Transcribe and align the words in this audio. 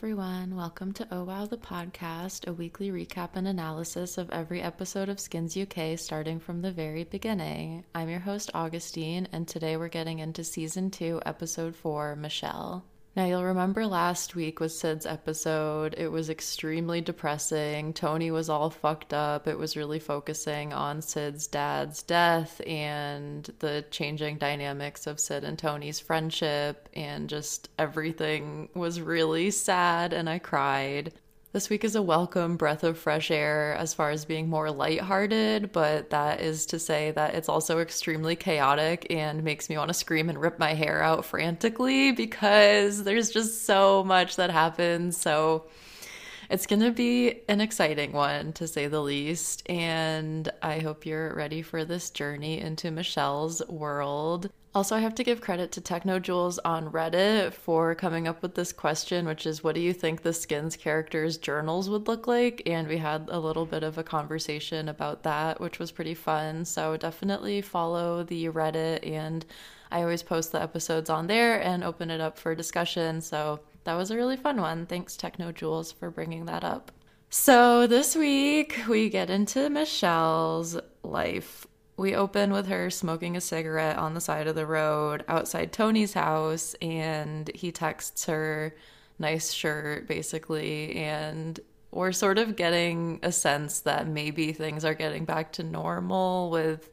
everyone. 0.00 0.56
Welcome 0.56 0.92
to 0.92 1.06
Oh 1.10 1.24
Wow 1.24 1.44
the 1.44 1.58
Podcast, 1.58 2.48
a 2.48 2.54
weekly 2.54 2.90
recap 2.90 3.32
and 3.34 3.46
analysis 3.46 4.16
of 4.16 4.30
every 4.30 4.62
episode 4.62 5.10
of 5.10 5.20
Skins 5.20 5.54
UK 5.54 5.98
starting 5.98 6.40
from 6.40 6.62
the 6.62 6.72
very 6.72 7.04
beginning. 7.04 7.84
I'm 7.94 8.08
your 8.08 8.20
host, 8.20 8.50
Augustine, 8.54 9.28
and 9.30 9.46
today 9.46 9.76
we're 9.76 9.88
getting 9.88 10.20
into 10.20 10.42
season 10.42 10.90
two, 10.90 11.20
episode 11.26 11.76
four 11.76 12.16
Michelle. 12.16 12.82
Now, 13.16 13.24
you'll 13.24 13.44
remember 13.44 13.86
last 13.86 14.36
week 14.36 14.60
was 14.60 14.78
Sid's 14.78 15.04
episode. 15.04 15.96
It 15.98 16.12
was 16.12 16.30
extremely 16.30 17.00
depressing. 17.00 17.92
Tony 17.92 18.30
was 18.30 18.48
all 18.48 18.70
fucked 18.70 19.12
up. 19.12 19.48
It 19.48 19.58
was 19.58 19.76
really 19.76 19.98
focusing 19.98 20.72
on 20.72 21.02
Sid's 21.02 21.48
dad's 21.48 22.04
death 22.04 22.60
and 22.64 23.50
the 23.58 23.84
changing 23.90 24.38
dynamics 24.38 25.08
of 25.08 25.18
Sid 25.18 25.42
and 25.42 25.58
Tony's 25.58 25.98
friendship, 25.98 26.88
and 26.94 27.28
just 27.28 27.68
everything 27.80 28.68
was 28.74 29.00
really 29.00 29.50
sad, 29.50 30.12
and 30.12 30.30
I 30.30 30.38
cried. 30.38 31.12
This 31.52 31.68
week 31.68 31.82
is 31.82 31.96
a 31.96 32.02
welcome 32.02 32.56
breath 32.56 32.84
of 32.84 32.96
fresh 32.96 33.28
air 33.28 33.74
as 33.74 33.92
far 33.92 34.10
as 34.10 34.24
being 34.24 34.48
more 34.48 34.70
lighthearted, 34.70 35.72
but 35.72 36.10
that 36.10 36.40
is 36.40 36.64
to 36.66 36.78
say 36.78 37.10
that 37.10 37.34
it's 37.34 37.48
also 37.48 37.80
extremely 37.80 38.36
chaotic 38.36 39.08
and 39.10 39.42
makes 39.42 39.68
me 39.68 39.76
want 39.76 39.88
to 39.88 39.94
scream 39.94 40.28
and 40.28 40.40
rip 40.40 40.60
my 40.60 40.74
hair 40.74 41.02
out 41.02 41.24
frantically 41.24 42.12
because 42.12 43.02
there's 43.02 43.30
just 43.30 43.66
so 43.66 44.04
much 44.04 44.36
that 44.36 44.50
happens. 44.50 45.16
So 45.16 45.64
it's 46.50 46.68
going 46.68 46.82
to 46.82 46.92
be 46.92 47.40
an 47.48 47.60
exciting 47.60 48.12
one 48.12 48.52
to 48.52 48.68
say 48.68 48.86
the 48.86 49.00
least. 49.00 49.68
And 49.68 50.48
I 50.62 50.78
hope 50.78 51.04
you're 51.04 51.34
ready 51.34 51.62
for 51.62 51.84
this 51.84 52.10
journey 52.10 52.60
into 52.60 52.92
Michelle's 52.92 53.60
world. 53.68 54.50
Also, 54.72 54.94
I 54.94 55.00
have 55.00 55.16
to 55.16 55.24
give 55.24 55.40
credit 55.40 55.72
to 55.72 55.80
TechnoJules 55.80 56.60
on 56.64 56.92
Reddit 56.92 57.52
for 57.54 57.92
coming 57.96 58.28
up 58.28 58.40
with 58.40 58.54
this 58.54 58.72
question, 58.72 59.26
which 59.26 59.44
is 59.44 59.64
what 59.64 59.74
do 59.74 59.80
you 59.80 59.92
think 59.92 60.22
the 60.22 60.32
Skins 60.32 60.76
characters' 60.76 61.38
journals 61.38 61.90
would 61.90 62.06
look 62.06 62.28
like? 62.28 62.62
And 62.66 62.86
we 62.86 62.96
had 62.98 63.28
a 63.32 63.40
little 63.40 63.66
bit 63.66 63.82
of 63.82 63.98
a 63.98 64.04
conversation 64.04 64.88
about 64.88 65.24
that, 65.24 65.60
which 65.60 65.80
was 65.80 65.90
pretty 65.90 66.14
fun. 66.14 66.64
So 66.64 66.96
definitely 66.96 67.62
follow 67.62 68.22
the 68.22 68.46
Reddit, 68.46 69.04
and 69.04 69.44
I 69.90 70.02
always 70.02 70.22
post 70.22 70.52
the 70.52 70.62
episodes 70.62 71.10
on 71.10 71.26
there 71.26 71.60
and 71.60 71.82
open 71.82 72.08
it 72.08 72.20
up 72.20 72.38
for 72.38 72.54
discussion. 72.54 73.20
So 73.20 73.58
that 73.82 73.94
was 73.94 74.12
a 74.12 74.16
really 74.16 74.36
fun 74.36 74.60
one. 74.60 74.86
Thanks, 74.86 75.16
TechnoJules, 75.16 75.94
for 75.94 76.12
bringing 76.12 76.44
that 76.44 76.62
up. 76.62 76.92
So 77.28 77.88
this 77.88 78.14
week 78.14 78.78
we 78.88 79.08
get 79.08 79.30
into 79.30 79.68
Michelle's 79.68 80.76
life 81.02 81.66
we 82.00 82.14
open 82.14 82.50
with 82.50 82.66
her 82.66 82.88
smoking 82.88 83.36
a 83.36 83.42
cigarette 83.42 83.98
on 83.98 84.14
the 84.14 84.22
side 84.22 84.46
of 84.46 84.54
the 84.54 84.64
road 84.64 85.22
outside 85.28 85.70
Tony's 85.70 86.14
house, 86.14 86.74
and 86.80 87.50
he 87.54 87.70
texts 87.70 88.24
her, 88.24 88.74
nice 89.18 89.52
shirt, 89.52 90.08
basically. 90.08 90.96
And 90.96 91.60
we're 91.90 92.12
sort 92.12 92.38
of 92.38 92.56
getting 92.56 93.20
a 93.22 93.30
sense 93.30 93.80
that 93.80 94.08
maybe 94.08 94.54
things 94.54 94.82
are 94.82 94.94
getting 94.94 95.26
back 95.26 95.52
to 95.52 95.62
normal 95.62 96.48
with 96.50 96.90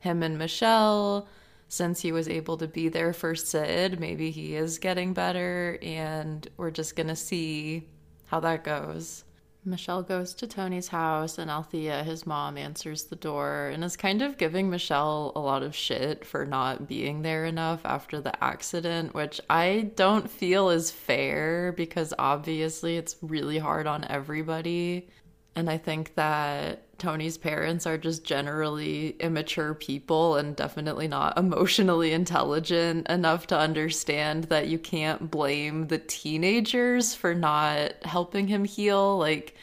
him 0.00 0.20
and 0.24 0.36
Michelle. 0.36 1.28
Since 1.68 2.00
he 2.00 2.10
was 2.10 2.28
able 2.28 2.56
to 2.56 2.66
be 2.66 2.88
there 2.88 3.12
for 3.12 3.36
Sid, 3.36 4.00
maybe 4.00 4.32
he 4.32 4.56
is 4.56 4.78
getting 4.78 5.12
better, 5.12 5.78
and 5.80 6.48
we're 6.56 6.72
just 6.72 6.96
gonna 6.96 7.14
see 7.14 7.86
how 8.26 8.40
that 8.40 8.64
goes. 8.64 9.22
Michelle 9.64 10.02
goes 10.02 10.32
to 10.34 10.46
Tony's 10.46 10.88
house, 10.88 11.36
and 11.36 11.50
Anthea, 11.50 12.02
his 12.02 12.26
mom, 12.26 12.56
answers 12.56 13.04
the 13.04 13.16
door 13.16 13.68
and 13.68 13.84
is 13.84 13.96
kind 13.96 14.22
of 14.22 14.38
giving 14.38 14.70
Michelle 14.70 15.32
a 15.36 15.40
lot 15.40 15.62
of 15.62 15.74
shit 15.74 16.24
for 16.24 16.46
not 16.46 16.88
being 16.88 17.20
there 17.20 17.44
enough 17.44 17.80
after 17.84 18.20
the 18.20 18.42
accident, 18.42 19.14
which 19.14 19.40
I 19.50 19.90
don't 19.96 20.30
feel 20.30 20.70
is 20.70 20.90
fair 20.90 21.72
because 21.76 22.14
obviously 22.18 22.96
it's 22.96 23.16
really 23.20 23.58
hard 23.58 23.86
on 23.86 24.04
everybody. 24.04 25.08
And 25.56 25.68
I 25.68 25.78
think 25.78 26.14
that 26.14 26.98
Tony's 26.98 27.38
parents 27.38 27.86
are 27.86 27.98
just 27.98 28.24
generally 28.24 29.10
immature 29.20 29.74
people 29.74 30.36
and 30.36 30.54
definitely 30.54 31.08
not 31.08 31.36
emotionally 31.38 32.12
intelligent 32.12 33.08
enough 33.08 33.46
to 33.48 33.58
understand 33.58 34.44
that 34.44 34.68
you 34.68 34.78
can't 34.78 35.30
blame 35.30 35.88
the 35.88 35.98
teenagers 35.98 37.14
for 37.14 37.34
not 37.34 37.94
helping 38.04 38.46
him 38.46 38.64
heal. 38.64 39.18
Like, 39.18 39.56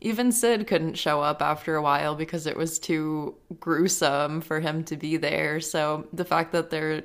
even 0.00 0.32
Sid 0.32 0.66
couldn't 0.66 0.94
show 0.98 1.20
up 1.20 1.40
after 1.40 1.76
a 1.76 1.82
while 1.82 2.14
because 2.14 2.46
it 2.46 2.56
was 2.56 2.78
too 2.78 3.36
gruesome 3.60 4.40
for 4.40 4.58
him 4.60 4.82
to 4.84 4.96
be 4.96 5.16
there. 5.16 5.60
So 5.60 6.06
the 6.12 6.24
fact 6.24 6.52
that 6.52 6.70
they're 6.70 7.04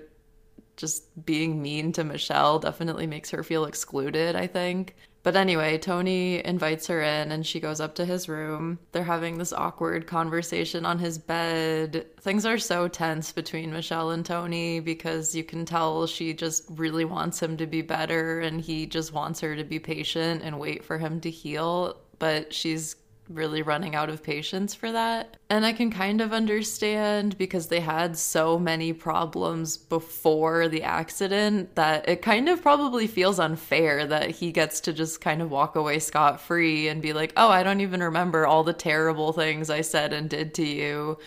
just 0.77 1.25
being 1.25 1.61
mean 1.61 1.91
to 1.93 2.03
Michelle 2.03 2.59
definitely 2.59 3.07
makes 3.07 3.29
her 3.31 3.43
feel 3.43 3.65
excluded, 3.65 4.35
I 4.35 4.47
think. 4.47 4.95
But 5.23 5.35
anyway, 5.35 5.77
Tony 5.77 6.43
invites 6.45 6.87
her 6.87 7.01
in 7.01 7.31
and 7.31 7.45
she 7.45 7.59
goes 7.59 7.81
up 7.81 7.95
to 7.95 8.05
his 8.05 8.29
room. 8.29 8.79
They're 8.91 9.03
having 9.03 9.37
this 9.37 9.51
awkward 9.51 10.07
conversation 10.07 10.85
on 10.85 10.99
his 10.99 11.17
bed. 11.17 12.05
Things 12.21 12.45
are 12.45 12.57
so 12.57 12.87
tense 12.87 13.31
between 13.31 13.73
Michelle 13.73 14.11
and 14.11 14.25
Tony 14.25 14.79
because 14.79 15.35
you 15.35 15.43
can 15.43 15.65
tell 15.65 16.07
she 16.07 16.33
just 16.33 16.63
really 16.69 17.05
wants 17.05 17.41
him 17.41 17.57
to 17.57 17.67
be 17.67 17.81
better 17.81 18.39
and 18.39 18.61
he 18.61 18.85
just 18.85 19.11
wants 19.11 19.41
her 19.41 19.55
to 19.55 19.63
be 19.63 19.79
patient 19.79 20.43
and 20.43 20.59
wait 20.59 20.83
for 20.83 20.97
him 20.97 21.19
to 21.21 21.29
heal. 21.29 21.97
But 22.19 22.53
she's 22.53 22.95
really 23.29 23.61
running 23.61 23.95
out 23.95 24.09
of 24.09 24.23
patience 24.23 24.73
for 24.73 24.91
that. 24.91 25.37
And 25.49 25.65
I 25.65 25.73
can 25.73 25.91
kind 25.91 26.21
of 26.21 26.33
understand 26.33 27.37
because 27.37 27.67
they 27.67 27.79
had 27.79 28.17
so 28.17 28.57
many 28.57 28.93
problems 28.93 29.77
before 29.77 30.67
the 30.67 30.83
accident 30.83 31.75
that 31.75 32.07
it 32.07 32.21
kind 32.21 32.49
of 32.49 32.61
probably 32.61 33.07
feels 33.07 33.39
unfair 33.39 34.05
that 34.07 34.31
he 34.31 34.51
gets 34.51 34.79
to 34.81 34.93
just 34.93 35.21
kind 35.21 35.41
of 35.41 35.51
walk 35.51 35.75
away 35.75 35.99
scot 35.99 36.41
free 36.41 36.87
and 36.87 37.01
be 37.01 37.13
like, 37.13 37.33
oh, 37.37 37.49
I 37.49 37.63
don't 37.63 37.81
even 37.81 38.01
remember 38.03 38.45
all 38.45 38.63
the 38.63 38.73
terrible 38.73 39.33
things 39.33 39.69
I 39.69 39.81
said 39.81 40.13
and 40.13 40.29
did 40.29 40.53
to 40.55 40.65
you 40.65 41.17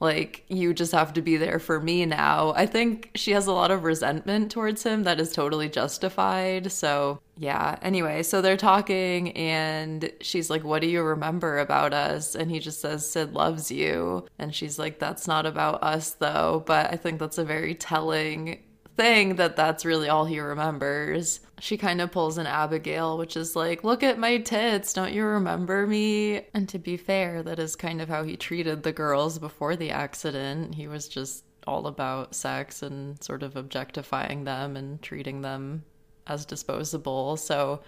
like 0.00 0.44
you 0.48 0.74
just 0.74 0.92
have 0.92 1.12
to 1.14 1.22
be 1.22 1.36
there 1.36 1.58
for 1.58 1.80
me 1.80 2.04
now. 2.06 2.52
I 2.56 2.66
think 2.66 3.10
she 3.14 3.32
has 3.32 3.46
a 3.46 3.52
lot 3.52 3.70
of 3.70 3.84
resentment 3.84 4.50
towards 4.50 4.82
him 4.82 5.04
that 5.04 5.20
is 5.20 5.32
totally 5.32 5.68
justified. 5.68 6.70
So, 6.70 7.20
yeah. 7.38 7.78
Anyway, 7.82 8.22
so 8.22 8.40
they're 8.42 8.56
talking 8.56 9.32
and 9.32 10.12
she's 10.20 10.50
like, 10.50 10.64
"What 10.64 10.82
do 10.82 10.88
you 10.88 11.02
remember 11.02 11.58
about 11.58 11.94
us?" 11.94 12.34
And 12.34 12.50
he 12.50 12.58
just 12.60 12.80
says, 12.80 13.08
"Sid 13.10 13.32
loves 13.34 13.70
you." 13.70 14.26
And 14.38 14.54
she's 14.54 14.78
like, 14.78 14.98
"That's 14.98 15.26
not 15.26 15.46
about 15.46 15.82
us 15.82 16.10
though." 16.10 16.62
But 16.66 16.92
I 16.92 16.96
think 16.96 17.18
that's 17.18 17.38
a 17.38 17.44
very 17.44 17.74
telling 17.74 18.62
thing 18.96 19.36
that 19.36 19.56
that's 19.56 19.84
really 19.84 20.08
all 20.08 20.24
he 20.24 20.40
remembers. 20.40 21.40
She 21.60 21.76
kind 21.76 22.00
of 22.00 22.12
pulls 22.12 22.38
an 22.38 22.46
Abigail, 22.46 23.18
which 23.18 23.36
is 23.36 23.54
like, 23.54 23.84
look 23.84 24.02
at 24.02 24.18
my 24.18 24.38
tits, 24.38 24.92
don't 24.92 25.12
you 25.12 25.24
remember 25.24 25.86
me? 25.86 26.46
And 26.54 26.68
to 26.70 26.78
be 26.78 26.96
fair, 26.96 27.42
that 27.42 27.58
is 27.58 27.76
kind 27.76 28.00
of 28.00 28.08
how 28.08 28.24
he 28.24 28.36
treated 28.36 28.82
the 28.82 28.92
girls 28.92 29.38
before 29.38 29.76
the 29.76 29.90
accident. 29.90 30.74
He 30.74 30.88
was 30.88 31.08
just 31.08 31.44
all 31.66 31.86
about 31.86 32.34
sex 32.34 32.82
and 32.82 33.22
sort 33.22 33.42
of 33.42 33.56
objectifying 33.56 34.44
them 34.44 34.76
and 34.76 35.02
treating 35.02 35.42
them 35.42 35.84
as 36.26 36.46
disposable. 36.46 37.36
So 37.36 37.82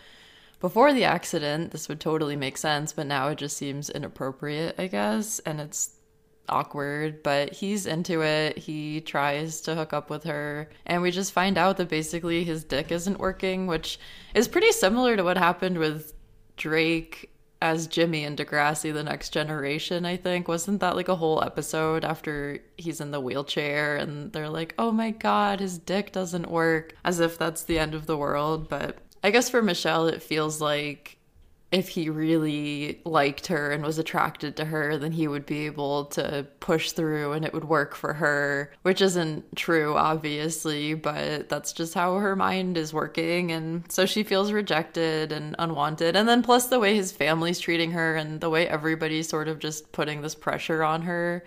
before 0.60 0.92
the 0.92 1.04
accident, 1.04 1.70
this 1.70 1.88
would 1.88 2.00
totally 2.00 2.36
make 2.36 2.58
sense, 2.58 2.92
but 2.92 3.06
now 3.06 3.28
it 3.28 3.38
just 3.38 3.56
seems 3.56 3.88
inappropriate, 3.90 4.74
I 4.78 4.88
guess. 4.88 5.38
And 5.40 5.60
it's 5.60 5.97
awkward, 6.48 7.22
but 7.22 7.52
he's 7.52 7.86
into 7.86 8.22
it. 8.22 8.58
He 8.58 9.00
tries 9.00 9.60
to 9.62 9.74
hook 9.74 9.92
up 9.92 10.10
with 10.10 10.24
her, 10.24 10.68
and 10.86 11.02
we 11.02 11.10
just 11.10 11.32
find 11.32 11.58
out 11.58 11.76
that 11.76 11.88
basically 11.88 12.44
his 12.44 12.64
dick 12.64 12.90
isn't 12.90 13.18
working, 13.18 13.66
which 13.66 13.98
is 14.34 14.48
pretty 14.48 14.72
similar 14.72 15.16
to 15.16 15.24
what 15.24 15.36
happened 15.38 15.78
with 15.78 16.14
Drake 16.56 17.30
as 17.60 17.86
Jimmy 17.86 18.24
in 18.24 18.36
Degrassi 18.36 18.92
The 18.92 19.02
Next 19.02 19.30
Generation, 19.30 20.04
I 20.04 20.16
think. 20.16 20.46
Wasn't 20.48 20.80
that 20.80 20.96
like 20.96 21.08
a 21.08 21.16
whole 21.16 21.42
episode 21.42 22.04
after 22.04 22.60
he's 22.76 23.00
in 23.00 23.10
the 23.10 23.20
wheelchair 23.20 23.96
and 23.96 24.32
they're 24.32 24.48
like, 24.48 24.74
oh 24.78 24.92
my 24.92 25.10
god, 25.10 25.60
his 25.60 25.78
dick 25.78 26.12
doesn't 26.12 26.50
work, 26.50 26.94
as 27.04 27.20
if 27.20 27.36
that's 27.36 27.64
the 27.64 27.78
end 27.78 27.94
of 27.94 28.06
the 28.06 28.16
world. 28.16 28.68
But 28.68 28.98
I 29.24 29.30
guess 29.30 29.50
for 29.50 29.62
Michelle, 29.62 30.06
it 30.06 30.22
feels 30.22 30.60
like 30.60 31.17
if 31.70 31.90
he 31.90 32.08
really 32.08 33.00
liked 33.04 33.48
her 33.48 33.72
and 33.72 33.84
was 33.84 33.98
attracted 33.98 34.56
to 34.56 34.64
her, 34.64 34.96
then 34.96 35.12
he 35.12 35.28
would 35.28 35.44
be 35.44 35.66
able 35.66 36.06
to 36.06 36.46
push 36.60 36.92
through 36.92 37.32
and 37.32 37.44
it 37.44 37.52
would 37.52 37.64
work 37.64 37.94
for 37.94 38.14
her, 38.14 38.72
which 38.82 39.02
isn't 39.02 39.44
true, 39.54 39.94
obviously, 39.94 40.94
but 40.94 41.50
that's 41.50 41.74
just 41.74 41.92
how 41.92 42.16
her 42.16 42.34
mind 42.34 42.78
is 42.78 42.94
working. 42.94 43.52
And 43.52 43.90
so 43.92 44.06
she 44.06 44.22
feels 44.22 44.50
rejected 44.50 45.30
and 45.30 45.54
unwanted. 45.58 46.16
And 46.16 46.26
then, 46.26 46.42
plus, 46.42 46.68
the 46.68 46.80
way 46.80 46.94
his 46.94 47.12
family's 47.12 47.60
treating 47.60 47.90
her 47.90 48.16
and 48.16 48.40
the 48.40 48.50
way 48.50 48.66
everybody's 48.66 49.28
sort 49.28 49.48
of 49.48 49.58
just 49.58 49.92
putting 49.92 50.22
this 50.22 50.34
pressure 50.34 50.82
on 50.82 51.02
her. 51.02 51.44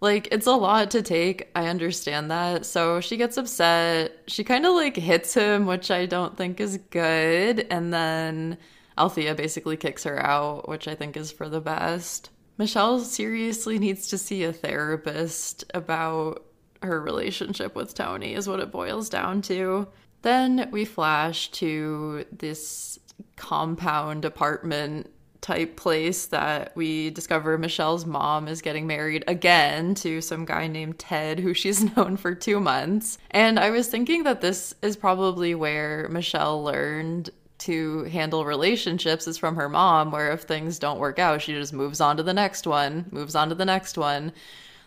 Like, 0.00 0.28
it's 0.32 0.46
a 0.46 0.52
lot 0.52 0.90
to 0.92 1.02
take. 1.02 1.50
I 1.54 1.68
understand 1.68 2.30
that. 2.30 2.64
So 2.64 3.00
she 3.00 3.18
gets 3.18 3.36
upset. 3.36 4.12
She 4.28 4.44
kind 4.44 4.64
of 4.64 4.72
like 4.72 4.96
hits 4.96 5.34
him, 5.34 5.66
which 5.66 5.90
I 5.90 6.06
don't 6.06 6.38
think 6.38 6.58
is 6.58 6.78
good. 6.90 7.66
And 7.70 7.92
then 7.92 8.56
Anthea 8.98 9.34
basically 9.34 9.76
kicks 9.76 10.04
her 10.04 10.24
out, 10.24 10.68
which 10.68 10.88
I 10.88 10.94
think 10.94 11.16
is 11.16 11.30
for 11.30 11.48
the 11.48 11.60
best. 11.60 12.30
Michelle 12.58 13.00
seriously 13.00 13.78
needs 13.78 14.08
to 14.08 14.18
see 14.18 14.44
a 14.44 14.52
therapist 14.52 15.64
about 15.74 16.44
her 16.82 17.00
relationship 17.00 17.74
with 17.74 17.94
Tony, 17.94 18.34
is 18.34 18.48
what 18.48 18.60
it 18.60 18.70
boils 18.70 19.08
down 19.08 19.42
to. 19.42 19.88
Then 20.22 20.68
we 20.72 20.84
flash 20.84 21.50
to 21.52 22.24
this 22.32 22.98
compound 23.36 24.24
apartment 24.24 25.10
type 25.42 25.76
place 25.76 26.26
that 26.26 26.74
we 26.74 27.10
discover 27.10 27.56
Michelle's 27.56 28.04
mom 28.04 28.48
is 28.48 28.62
getting 28.62 28.86
married 28.86 29.22
again 29.28 29.94
to 29.94 30.20
some 30.20 30.44
guy 30.44 30.66
named 30.66 30.98
Ted, 30.98 31.38
who 31.38 31.54
she's 31.54 31.84
known 31.96 32.16
for 32.16 32.34
two 32.34 32.58
months. 32.58 33.18
And 33.30 33.58
I 33.58 33.70
was 33.70 33.88
thinking 33.88 34.24
that 34.24 34.40
this 34.40 34.74
is 34.82 34.96
probably 34.96 35.54
where 35.54 36.08
Michelle 36.08 36.64
learned 36.64 37.30
to 37.66 38.04
handle 38.04 38.44
relationships 38.44 39.26
is 39.26 39.38
from 39.38 39.56
her 39.56 39.68
mom, 39.68 40.10
where 40.10 40.32
if 40.32 40.42
things 40.42 40.78
don't 40.78 40.98
work 40.98 41.18
out, 41.18 41.42
she 41.42 41.52
just 41.52 41.72
moves 41.72 42.00
on 42.00 42.16
to 42.16 42.22
the 42.22 42.34
next 42.34 42.66
one, 42.66 43.06
moves 43.10 43.34
on 43.34 43.48
to 43.48 43.54
the 43.54 43.64
next 43.64 43.98
one. 43.98 44.32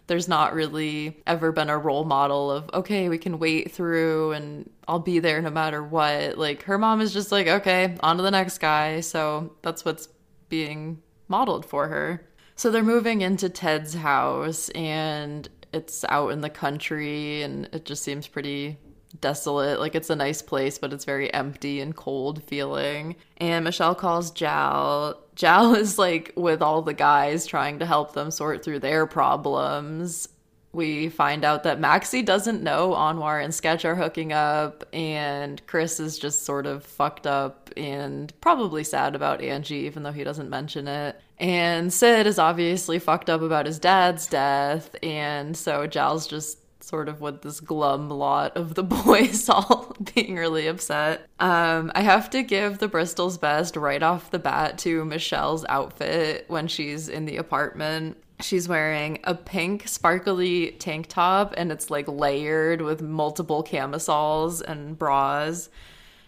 There's 0.07 0.27
not 0.27 0.53
really 0.53 1.21
ever 1.27 1.51
been 1.51 1.69
a 1.69 1.77
role 1.77 2.03
model 2.03 2.49
of, 2.49 2.69
okay, 2.73 3.09
we 3.09 3.17
can 3.17 3.37
wait 3.37 3.71
through 3.71 4.31
and 4.31 4.69
I'll 4.87 4.99
be 4.99 5.19
there 5.19 5.41
no 5.41 5.51
matter 5.51 5.83
what. 5.83 6.37
Like 6.37 6.63
her 6.63 6.77
mom 6.77 6.99
is 7.01 7.13
just 7.13 7.31
like, 7.31 7.47
okay, 7.47 7.95
on 7.99 8.17
to 8.17 8.23
the 8.23 8.31
next 8.31 8.57
guy. 8.57 9.01
So 9.01 9.53
that's 9.61 9.85
what's 9.85 10.09
being 10.47 11.01
modeled 11.27 11.65
for 11.65 11.87
her. 11.87 12.27
So 12.55 12.71
they're 12.71 12.83
moving 12.83 13.21
into 13.21 13.49
Ted's 13.49 13.93
house 13.93 14.69
and 14.69 15.47
it's 15.73 16.03
out 16.09 16.29
in 16.29 16.41
the 16.41 16.49
country 16.49 17.43
and 17.43 17.69
it 17.71 17.85
just 17.85 18.03
seems 18.03 18.27
pretty 18.27 18.77
desolate. 19.19 19.79
Like 19.79 19.95
it's 19.95 20.09
a 20.09 20.15
nice 20.15 20.41
place, 20.41 20.77
but 20.77 20.93
it's 20.93 21.05
very 21.05 21.33
empty 21.33 21.81
and 21.81 21.95
cold 21.95 22.43
feeling. 22.43 23.15
And 23.37 23.65
Michelle 23.65 23.95
calls 23.95 24.31
Jal. 24.31 25.19
Jal 25.35 25.75
is 25.75 25.97
like 25.97 26.33
with 26.35 26.61
all 26.61 26.81
the 26.81 26.93
guys 26.93 27.45
trying 27.45 27.79
to 27.79 27.85
help 27.85 28.13
them 28.13 28.31
sort 28.31 28.63
through 28.63 28.79
their 28.79 29.05
problems 29.05 30.29
we 30.71 31.09
find 31.09 31.43
out 31.43 31.63
that 31.63 31.79
Maxxie 31.79 32.23
doesn't 32.23 32.61
know 32.61 32.91
Anwar 32.91 33.43
and 33.43 33.53
Sketch 33.53 33.85
are 33.85 33.95
hooking 33.95 34.31
up, 34.31 34.83
and 34.93 35.65
Chris 35.65 35.99
is 35.99 36.19
just 36.19 36.43
sort 36.43 36.67
of 36.67 36.83
fucked 36.83 37.25
up 37.25 37.71
and 37.75 38.31
probably 38.39 38.83
sad 38.83 39.15
about 39.15 39.41
Angie, 39.41 39.77
even 39.77 40.03
though 40.03 40.11
he 40.11 40.23
doesn't 40.23 40.49
mention 40.49 40.87
it. 40.87 41.19
And 41.39 41.91
Sid 41.91 42.27
is 42.27 42.37
obviously 42.37 42.99
fucked 42.99 43.29
up 43.29 43.41
about 43.41 43.65
his 43.65 43.79
dad's 43.79 44.27
death, 44.27 44.95
and 45.01 45.57
so 45.57 45.87
Jal's 45.87 46.27
just 46.27 46.59
sort 46.81 47.09
of 47.09 47.21
with 47.21 47.41
this 47.41 47.59
glum 47.59 48.09
lot 48.09 48.55
of 48.55 48.75
the 48.75 48.83
boys 49.05 49.49
all 49.49 49.95
being 50.13 50.35
really 50.35 50.67
upset. 50.67 51.27
Um, 51.39 51.91
I 51.95 52.01
have 52.01 52.29
to 52.31 52.43
give 52.43 52.79
the 52.79 52.87
Bristol's 52.87 53.37
best 53.37 53.75
right 53.75 54.01
off 54.01 54.31
the 54.31 54.39
bat 54.39 54.77
to 54.79 55.05
Michelle's 55.05 55.65
outfit 55.69 56.45
when 56.47 56.67
she's 56.67 57.09
in 57.09 57.25
the 57.25 57.37
apartment. 57.37 58.17
She's 58.41 58.69
wearing 58.69 59.19
a 59.25 59.35
pink 59.35 59.87
sparkly 59.87 60.71
tank 60.71 61.07
top 61.07 61.53
and 61.57 61.71
it's 61.71 61.89
like 61.89 62.07
layered 62.07 62.81
with 62.81 63.01
multiple 63.01 63.63
camisoles 63.63 64.61
and 64.61 64.97
bras. 64.97 65.69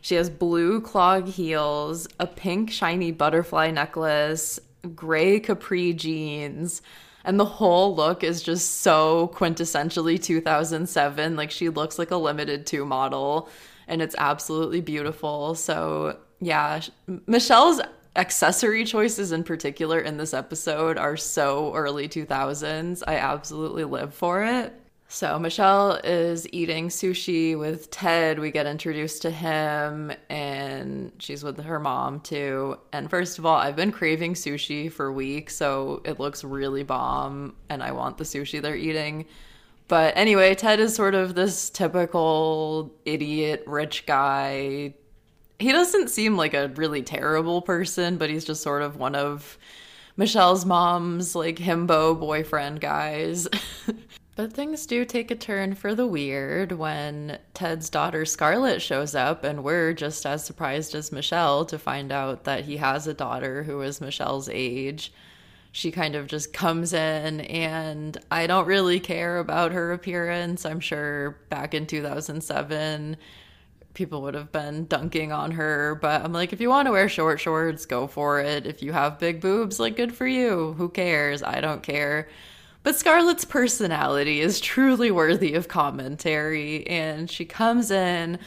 She 0.02 0.16
has 0.16 0.30
blue 0.30 0.82
clog 0.82 1.28
heels, 1.28 2.08
a 2.20 2.28
pink 2.28 2.72
shiny 2.72 3.12
butterfly 3.12 3.72
necklace, 3.72 4.60
gray 4.96 5.40
capri 5.40 5.94
jeans, 5.94 6.82
and 7.24 7.40
the 7.40 7.46
whole 7.46 7.96
look 7.96 8.24
is 8.24 8.42
just 8.42 8.82
so 8.82 9.32
quintessentially 9.36 10.22
2007. 10.22 11.36
Like 11.36 11.52
she 11.52 11.70
looks 11.70 12.00
like 12.00 12.12
a 12.12 12.18
Limited 12.18 12.66
Too 12.66 12.86
model 12.86 13.50
and 13.88 14.02
it's 14.02 14.16
absolutely 14.18 14.82
beautiful. 14.82 15.56
So, 15.56 16.18
yeah, 16.40 16.82
Michelle's 17.28 17.82
accessory 18.16 18.84
choices 18.86 19.32
in 19.32 19.44
particular 19.44 20.00
in 20.00 20.18
this 20.18 20.34
episode 20.34 20.98
are 20.98 21.18
so 21.18 21.74
early 21.74 22.08
2000s. 22.08 23.04
I 23.08 23.18
absolutely 23.18 23.84
live 23.84 24.14
for 24.14 24.44
it. 24.44 24.74
So 25.14 25.38
Michelle 25.38 26.00
is 26.06 26.48
eating 26.54 26.88
sushi 26.88 27.60
with 27.60 27.92
Ted. 27.92 28.40
We 28.40 28.50
get 28.50 28.66
introduced 28.66 29.22
to 29.24 29.30
him 29.30 30.14
and 30.30 31.12
she's 31.20 31.44
with 31.44 31.60
her 31.60 31.82
mom 31.82 32.22
too. 32.22 32.78
And 32.94 33.10
first 33.10 33.38
of 33.38 33.46
all, 33.46 33.58
I've 33.58 33.76
been 33.76 33.92
craving 33.92 34.36
sushi 34.36 34.90
for 34.90 35.12
weeks, 35.12 35.54
so 35.54 36.02
it 36.06 36.18
looks 36.18 36.46
really 36.46 36.84
bomb 36.84 37.58
and 37.68 37.84
I 37.84 37.92
want 37.92 38.20
the 38.20 38.24
sushi 38.24 38.62
they're 38.62 38.74
eating. 38.74 39.26
But 39.90 40.16
anyway, 40.16 40.56
Ted 40.56 40.80
is 40.80 40.96
sort 40.96 41.14
of 41.14 41.36
this 41.36 41.70
typical 41.70 42.94
idiot 43.04 43.66
rich 43.68 44.06
guy 44.06 44.94
he 45.60 45.72
doesn't 45.74 46.10
seem 46.10 46.38
like 46.38 46.54
a 46.54 46.70
really 46.70 47.04
terrible 47.04 47.62
person, 47.62 48.18
but 48.18 48.30
he's 48.30 48.46
just 48.46 48.64
sort 48.64 48.82
of 48.82 48.96
one 48.96 49.14
of 49.14 49.60
Michelle's 50.16 50.66
mom's 50.66 51.36
like 51.36 51.58
himbo 51.58 52.18
boyfriend 52.18 52.80
guys. 52.80 53.48
but 54.36 54.54
things 54.54 54.86
do 54.86 55.04
take 55.06 55.30
a 55.32 55.36
turn 55.36 55.76
for 55.76 55.94
the 55.94 56.08
weird 56.08 56.72
when 56.72 57.38
Ted's 57.54 57.90
daughter 57.90 58.26
Scarlett 58.26 58.82
shows 58.82 59.14
up, 59.14 59.44
and 59.44 59.64
we're 59.64 59.94
just 59.94 60.26
as 60.26 60.46
surprised 60.46 60.96
as 60.96 61.12
Michelle 61.12 61.66
to 61.66 61.78
find 61.78 62.12
out 62.12 62.46
that 62.46 62.66
he 62.66 62.78
has 62.78 63.08
a 63.08 63.14
daughter 63.14 63.64
who 63.64 63.82
is 63.82 64.02
Michelle's 64.02 64.50
age. 64.50 65.12
She 65.74 65.92
kind 65.92 66.16
of 66.16 66.28
just 66.28 66.54
comes 66.54 66.94
in, 66.94 67.42
and 67.42 68.18
I 68.30 68.48
don't 68.48 68.68
really 68.68 69.00
care 69.00 69.38
about 69.38 69.72
her 69.72 69.94
appearance. 69.94 70.66
I'm 70.66 70.80
sure 70.80 71.38
back 71.50 71.74
in 71.74 71.86
2007, 71.86 73.18
people 73.94 74.22
would 74.22 74.34
have 74.34 74.52
been 74.52 74.86
dunking 74.86 75.32
on 75.32 75.52
her. 75.52 75.96
But 76.02 76.24
I'm 76.24 76.34
like, 76.34 76.54
if 76.54 76.62
you 76.62 76.70
want 76.70 76.88
to 76.88 76.92
wear 76.92 77.10
short 77.10 77.40
shorts, 77.40 77.86
go 77.86 78.08
for 78.08 78.40
it. 78.40 78.66
If 78.66 78.82
you 78.82 78.92
have 78.94 79.20
big 79.20 79.42
boobs, 79.42 79.80
like, 79.80 79.96
good 79.96 80.14
for 80.14 80.28
you. 80.28 80.74
Who 80.78 80.90
cares? 80.90 81.44
I 81.44 81.62
don't 81.62 81.84
care. 81.84 82.28
But 82.84 82.96
Scarlett's 82.96 83.46
personality 83.46 84.42
is 84.42 84.60
truly 84.60 85.12
worthy 85.12 85.54
of 85.54 85.68
commentary. 85.68 86.86
And 86.88 87.30
she 87.30 87.46
comes 87.46 87.92
in 87.92 88.40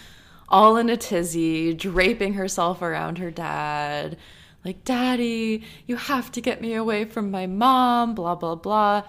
all 0.48 0.76
in 0.76 0.88
a 0.88 0.96
tizzy, 0.96 1.72
draping 1.74 2.34
herself 2.34 2.82
around 2.82 3.18
her 3.18 3.30
dad. 3.30 4.16
Like, 4.64 4.84
Daddy, 4.84 5.64
you 5.86 5.96
have 5.96 6.32
to 6.32 6.40
get 6.40 6.60
me 6.60 6.74
away 6.74 7.04
from 7.04 7.30
my 7.30 7.46
mom, 7.46 8.14
blah, 8.14 8.34
blah, 8.34 8.54
blah 8.54 9.04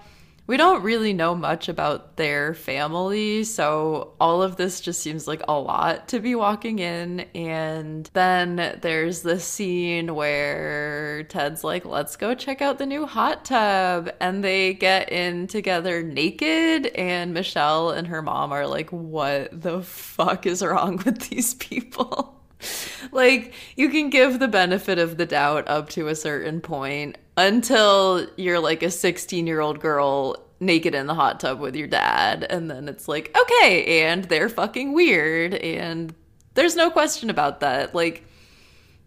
we 0.46 0.56
don't 0.56 0.82
really 0.84 1.12
know 1.12 1.34
much 1.34 1.68
about 1.68 2.16
their 2.16 2.54
family, 2.54 3.42
so 3.42 4.14
all 4.20 4.42
of 4.42 4.56
this 4.56 4.80
just 4.80 5.00
seems 5.00 5.26
like 5.26 5.42
a 5.48 5.58
lot 5.58 6.08
to 6.08 6.20
be 6.20 6.36
walking 6.36 6.78
in. 6.78 7.20
And 7.34 8.08
then 8.12 8.78
there's 8.80 9.22
this 9.22 9.44
scene 9.44 10.14
where 10.14 11.24
Ted's 11.24 11.64
like, 11.64 11.84
let's 11.84 12.16
go 12.16 12.34
check 12.34 12.62
out 12.62 12.78
the 12.78 12.86
new 12.86 13.06
hot 13.06 13.44
tub. 13.44 14.10
And 14.20 14.44
they 14.44 14.74
get 14.74 15.10
in 15.10 15.48
together 15.48 16.02
naked, 16.02 16.86
and 16.88 17.34
Michelle 17.34 17.90
and 17.90 18.06
her 18.06 18.22
mom 18.22 18.52
are 18.52 18.68
like, 18.68 18.90
what 18.90 19.48
the 19.60 19.82
fuck 19.82 20.46
is 20.46 20.62
wrong 20.62 21.02
with 21.04 21.28
these 21.28 21.54
people? 21.54 22.34
like 23.12 23.52
you 23.76 23.88
can 23.88 24.10
give 24.10 24.38
the 24.38 24.48
benefit 24.48 24.98
of 24.98 25.16
the 25.16 25.26
doubt 25.26 25.68
up 25.68 25.88
to 25.90 26.08
a 26.08 26.14
certain 26.14 26.60
point 26.60 27.18
until 27.36 28.26
you're 28.36 28.60
like 28.60 28.82
a 28.82 28.90
16 28.90 29.46
year 29.46 29.60
old 29.60 29.80
girl 29.80 30.36
naked 30.58 30.94
in 30.94 31.06
the 31.06 31.14
hot 31.14 31.38
tub 31.38 31.60
with 31.60 31.76
your 31.76 31.86
dad 31.86 32.46
and 32.48 32.70
then 32.70 32.88
it's 32.88 33.08
like 33.08 33.36
okay 33.38 34.02
and 34.04 34.24
they're 34.24 34.48
fucking 34.48 34.94
weird 34.94 35.54
and 35.54 36.14
there's 36.56 36.74
no 36.74 36.90
question 36.90 37.30
about 37.30 37.60
that. 37.60 37.94
Like 37.94 38.24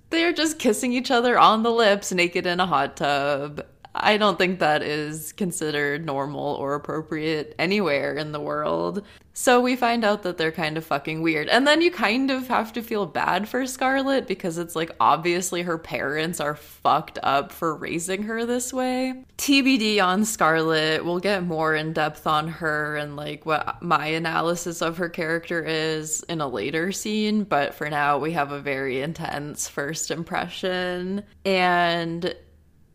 they're 0.10 0.34
just 0.34 0.58
kissing 0.58 0.94
each 0.94 1.12
other 1.12 1.38
on 1.38 1.63
the 1.63 1.72
lips 1.72 2.12
naked 2.13 2.46
in 2.46 2.60
a 2.60 2.65
hot 2.65 2.96
tub 2.96 3.65
I 3.96 4.17
don't 4.17 4.38
think 4.38 4.60
that 4.60 4.81
is 4.84 5.34
considered 5.34 6.05
normal 6.05 6.55
or 6.55 6.75
appropriate 6.75 7.55
anywhere 7.58 8.15
in 8.15 8.31
the 8.31 8.39
world. 8.39 9.03
So 9.34 9.62
we 9.62 9.77
find 9.77 10.03
out 10.03 10.24
that 10.24 10.38
they're 10.38 10.51
kind 10.51 10.77
of 10.77 10.86
fucking 10.86 11.22
weird. 11.22 11.48
And 11.48 11.65
then 11.65 11.81
you 11.81 11.91
kind 11.91 12.29
of 12.29 12.48
have 12.50 12.74
to 12.74 12.81
feel 12.81 13.05
bad 13.05 13.48
for 13.48 13.65
Scarlett 13.65 14.27
because 14.27 14.58
it's 14.58 14.75
like 14.75 14.91
obviously 15.00 15.62
her 15.62 15.77
parents 15.77 16.41
are 16.41 16.55
fucked 16.55 17.17
up 17.24 17.51
for 17.51 17.74
raising 17.74 18.24
her 18.24 18.46
this 18.46 18.74
way. 18.74 19.24
TBD 19.38 20.03
on 20.03 20.25
Scarlett. 20.25 21.05
We'll 21.05 21.19
get 21.19 21.43
more 21.43 21.74
in 21.74 21.93
depth 21.93 22.27
on 22.27 22.50
her 22.50 22.98
and 22.98 23.15
like 23.15 23.46
what 23.46 23.81
my 23.81 24.08
analysis 24.08 24.81
of 24.81 24.98
her 24.98 25.08
character 25.08 25.63
is 25.63 26.22
in 26.24 26.41
a 26.41 26.48
later 26.48 26.91
scene. 26.91 27.46
But 27.46 27.74
for 27.74 27.89
now, 27.89 28.17
we 28.17 28.34
have 28.34 28.51
a 28.51 28.60
very 28.60 29.01
intense 29.01 29.69
first 29.69 30.12
impression. 30.12 31.24
And 31.46 32.36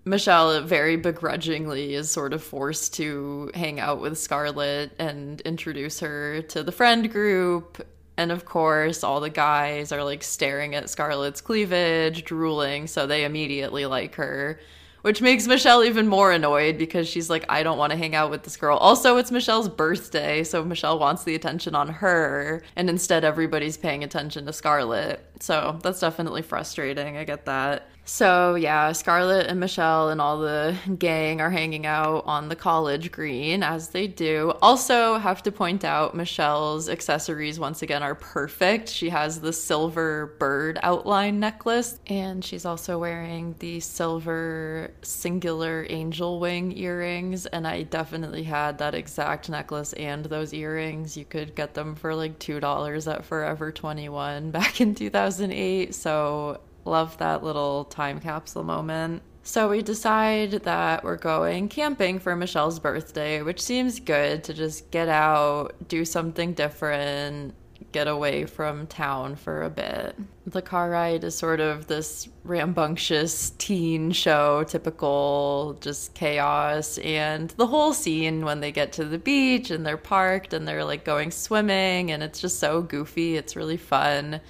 Michelle 0.06 0.61
very 0.62 0.96
begrudgingly 0.96 1.94
is 1.94 2.11
sort 2.11 2.34
of 2.34 2.42
forced 2.42 2.94
to 2.94 3.50
hang 3.54 3.80
out 3.80 4.00
with 4.00 4.18
Scarlett 4.18 4.92
and 4.99 5.40
introduce 5.42 6.00
her 6.00 6.42
to 6.42 6.62
the 6.62 6.73
friend 6.73 7.11
group. 7.11 7.87
And 8.16 8.30
of 8.30 8.44
course, 8.44 9.02
all 9.02 9.20
the 9.20 9.30
guys 9.30 9.92
are 9.92 10.04
like 10.04 10.23
staring 10.23 10.75
at 10.75 10.90
Scarlett's 10.90 11.40
cleavage, 11.40 12.25
drooling, 12.25 12.87
so 12.87 13.06
they 13.06 13.25
immediately 13.25 13.87
like 13.87 14.14
her, 14.16 14.61
which 15.02 15.20
makes 15.23 15.46
Michelle 15.46 15.82
even 15.82 16.06
more 16.06 16.30
annoyed 16.30 16.78
because 16.78 17.08
she's 17.08 17.28
like, 17.30 17.44
I 17.49 17.62
don't 17.62 17.78
want 17.78 17.90
to 17.92 17.99
hang 17.99 18.14
out 18.14 18.30
with 18.30 18.44
this 18.44 18.56
girl. 18.56 18.76
Also, 18.76 19.16
it's 19.16 19.32
Michelle's 19.32 19.68
birthday, 19.68 20.44
so 20.44 20.64
Michelle 20.64 20.99
wants 20.99 21.25
the 21.25 21.34
attention 21.34 21.75
on 21.75 21.88
her, 21.88 22.62
and 22.76 22.88
instead, 22.88 23.25
everybody's 23.25 23.76
paying 23.76 24.04
attention 24.04 24.46
to 24.46 24.52
Scarlett. 24.52 25.25
So 25.40 25.80
that's 25.82 26.00
definitely 26.00 26.42
frustrating. 26.42 27.16
I 27.16 27.25
get 27.25 27.46
that. 27.46 27.88
So, 28.06 28.54
yeah, 28.54 28.92
Scarlett 28.92 29.46
and 29.46 29.58
Michelle 29.58 30.11
and 30.11 30.20
all 30.20 30.38
the 30.38 30.76
gang 30.99 31.40
are 31.40 31.50
hanging 31.50 31.87
out 31.87 32.25
on 32.26 32.50
the 32.50 32.56
college 32.56 33.11
green 33.11 33.62
as 33.62 33.88
they 33.88 34.06
do. 34.06 34.52
Also, 34.61 35.16
have 35.16 35.42
to 35.44 35.52
point 35.52 35.84
out 35.84 36.14
Michelle's 36.14 36.90
accessories 36.90 37.58
once 37.58 37.80
again 37.80 38.02
are 38.02 38.14
perfect. 38.14 38.90
She 38.90 39.08
has 39.08 39.40
the 39.40 39.54
silver 39.54 40.37
bird 40.38 40.78
outline 40.82 41.40
necklace, 41.40 41.99
and 42.06 42.44
she's 42.44 42.66
also 42.66 42.99
wearing 42.99 43.54
the 43.61 43.80
silver 43.80 44.90
singular 45.00 45.87
angel 45.88 46.40
wing 46.40 46.76
earrings. 46.76 47.46
And 47.46 47.66
I 47.66 47.84
definitely 47.84 48.42
had 48.42 48.76
that 48.78 48.94
exact 48.94 49.49
necklace 49.49 49.94
and 49.94 50.26
those 50.26 50.52
earrings. 50.52 51.16
You 51.16 51.25
could 51.25 51.54
get 51.54 51.73
them 51.73 51.94
for 51.94 52.14
like 52.14 52.38
$2 52.38 53.12
at 53.12 53.25
Forever 53.25 53.73
21 53.73 54.50
back 54.50 54.82
in 54.82 54.94
2008. 54.94 55.94
So, 55.94 56.61
Love 56.84 57.16
that 57.18 57.42
little 57.42 57.84
time 57.84 58.20
capsule 58.20 58.64
moment. 58.64 59.22
So 59.42 59.68
we 59.68 59.82
decide 59.82 60.52
that 60.52 61.04
we're 61.04 61.16
going 61.16 61.68
camping 61.68 62.18
for 62.18 62.34
Michelle's 62.34 62.78
birthday, 62.78 63.42
which 63.42 63.60
seems 63.60 64.00
good 64.00 64.42
to 64.44 64.54
just 64.54 64.90
get 64.90 65.08
out, 65.08 65.74
do 65.86 66.06
something 66.06 66.54
different, 66.54 67.54
get 67.92 68.08
away 68.08 68.46
from 68.46 68.86
town 68.86 69.36
for 69.36 69.62
a 69.62 69.70
bit. 69.70 70.16
The 70.46 70.62
car 70.62 70.90
ride 70.90 71.24
is 71.24 71.36
sort 71.36 71.60
of 71.60 71.86
this 71.86 72.28
rambunctious 72.42 73.50
teen 73.50 74.12
show, 74.12 74.64
typical 74.64 75.76
just 75.80 76.14
chaos. 76.14 76.96
And 76.98 77.50
the 77.50 77.66
whole 77.66 77.92
scene 77.92 78.44
when 78.44 78.60
they 78.60 78.72
get 78.72 78.92
to 78.94 79.04
the 79.04 79.18
beach 79.18 79.70
and 79.70 79.84
they're 79.84 79.96
parked 79.96 80.54
and 80.54 80.66
they're 80.66 80.84
like 80.84 81.04
going 81.04 81.30
swimming, 81.30 82.10
and 82.10 82.22
it's 82.22 82.40
just 82.40 82.58
so 82.58 82.82
goofy. 82.82 83.36
It's 83.36 83.56
really 83.56 83.76
fun 83.76 84.40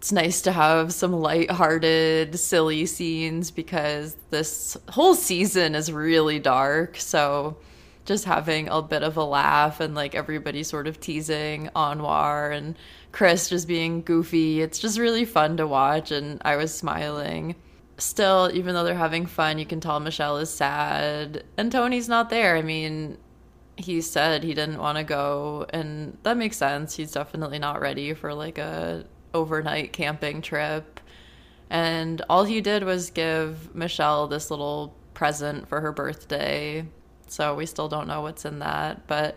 it's 0.00 0.12
nice 0.12 0.40
to 0.40 0.50
have 0.50 0.94
some 0.94 1.12
light-hearted, 1.12 2.40
silly 2.40 2.86
scenes 2.86 3.50
because 3.50 4.16
this 4.30 4.74
whole 4.88 5.14
season 5.14 5.74
is 5.74 5.92
really 5.92 6.38
dark. 6.38 6.96
So 6.96 7.58
just 8.06 8.24
having 8.24 8.66
a 8.70 8.80
bit 8.80 9.02
of 9.02 9.18
a 9.18 9.22
laugh 9.22 9.78
and 9.78 9.94
like 9.94 10.14
everybody 10.14 10.62
sort 10.62 10.86
of 10.86 11.00
teasing 11.00 11.68
Anwar 11.76 12.56
and 12.56 12.78
Chris 13.12 13.50
just 13.50 13.68
being 13.68 14.00
goofy. 14.00 14.62
It's 14.62 14.78
just 14.78 14.98
really 14.98 15.26
fun 15.26 15.58
to 15.58 15.66
watch 15.66 16.10
and 16.12 16.40
I 16.46 16.56
was 16.56 16.74
smiling. 16.74 17.54
Still, 17.98 18.50
even 18.54 18.72
though 18.72 18.84
they're 18.84 18.94
having 18.94 19.26
fun, 19.26 19.58
you 19.58 19.66
can 19.66 19.80
tell 19.80 20.00
Michelle 20.00 20.38
is 20.38 20.48
sad 20.48 21.44
and 21.58 21.70
Tony's 21.70 22.08
not 22.08 22.30
there. 22.30 22.56
I 22.56 22.62
mean, 22.62 23.18
he 23.76 24.00
said 24.00 24.44
he 24.44 24.54
didn't 24.54 24.78
want 24.78 24.96
to 24.96 25.04
go 25.04 25.66
and 25.68 26.16
that 26.22 26.38
makes 26.38 26.56
sense. 26.56 26.96
He's 26.96 27.12
definitely 27.12 27.58
not 27.58 27.82
ready 27.82 28.14
for 28.14 28.32
like 28.32 28.56
a 28.56 29.04
overnight 29.34 29.92
camping 29.92 30.42
trip. 30.42 31.00
And 31.68 32.22
all 32.28 32.44
he 32.44 32.60
did 32.60 32.84
was 32.84 33.10
give 33.10 33.74
Michelle 33.74 34.26
this 34.26 34.50
little 34.50 34.94
present 35.14 35.68
for 35.68 35.80
her 35.80 35.92
birthday. 35.92 36.86
So 37.28 37.54
we 37.54 37.66
still 37.66 37.88
don't 37.88 38.08
know 38.08 38.22
what's 38.22 38.44
in 38.44 38.58
that. 38.58 39.06
But 39.06 39.36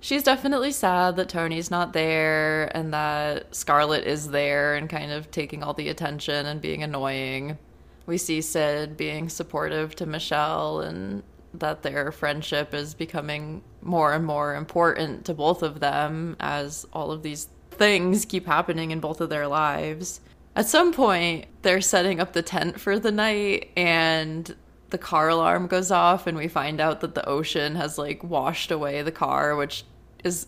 she's 0.00 0.22
definitely 0.22 0.72
sad 0.72 1.16
that 1.16 1.28
Tony's 1.28 1.70
not 1.70 1.92
there 1.92 2.74
and 2.76 2.94
that 2.94 3.54
Scarlett 3.54 4.06
is 4.06 4.28
there 4.30 4.74
and 4.74 4.88
kind 4.88 5.12
of 5.12 5.30
taking 5.30 5.62
all 5.62 5.74
the 5.74 5.88
attention 5.88 6.46
and 6.46 6.60
being 6.60 6.82
annoying. 6.82 7.58
We 8.06 8.18
see 8.18 8.40
Sid 8.40 8.96
being 8.96 9.28
supportive 9.28 9.94
to 9.96 10.06
Michelle 10.06 10.80
and 10.80 11.22
that 11.54 11.82
their 11.82 12.10
friendship 12.10 12.74
is 12.74 12.94
becoming 12.94 13.62
more 13.80 14.12
and 14.12 14.24
more 14.24 14.54
important 14.54 15.24
to 15.26 15.34
both 15.34 15.62
of 15.62 15.80
them 15.80 16.36
as 16.40 16.86
all 16.92 17.12
of 17.12 17.22
these 17.22 17.48
things 17.76 18.24
keep 18.24 18.46
happening 18.46 18.90
in 18.90 19.00
both 19.00 19.20
of 19.20 19.30
their 19.30 19.46
lives. 19.46 20.20
At 20.56 20.68
some 20.68 20.92
point, 20.92 21.46
they're 21.62 21.80
setting 21.80 22.20
up 22.20 22.32
the 22.32 22.42
tent 22.42 22.80
for 22.80 22.98
the 22.98 23.12
night 23.12 23.70
and 23.76 24.54
the 24.90 24.98
car 24.98 25.28
alarm 25.28 25.66
goes 25.66 25.90
off 25.90 26.26
and 26.26 26.36
we 26.36 26.46
find 26.46 26.80
out 26.80 27.00
that 27.00 27.14
the 27.14 27.28
ocean 27.28 27.74
has 27.74 27.98
like 27.98 28.22
washed 28.22 28.70
away 28.70 29.02
the 29.02 29.10
car, 29.10 29.56
which 29.56 29.84
is 30.22 30.46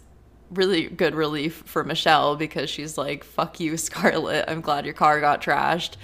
really 0.50 0.88
good 0.88 1.14
relief 1.14 1.64
for 1.66 1.82
Michelle 1.82 2.36
because 2.36 2.70
she's 2.70 2.96
like, 2.96 3.24
fuck 3.24 3.58
you, 3.58 3.76
Scarlett. 3.76 4.44
I'm 4.48 4.60
glad 4.60 4.84
your 4.84 4.94
car 4.94 5.20
got 5.20 5.42
trashed. 5.42 5.96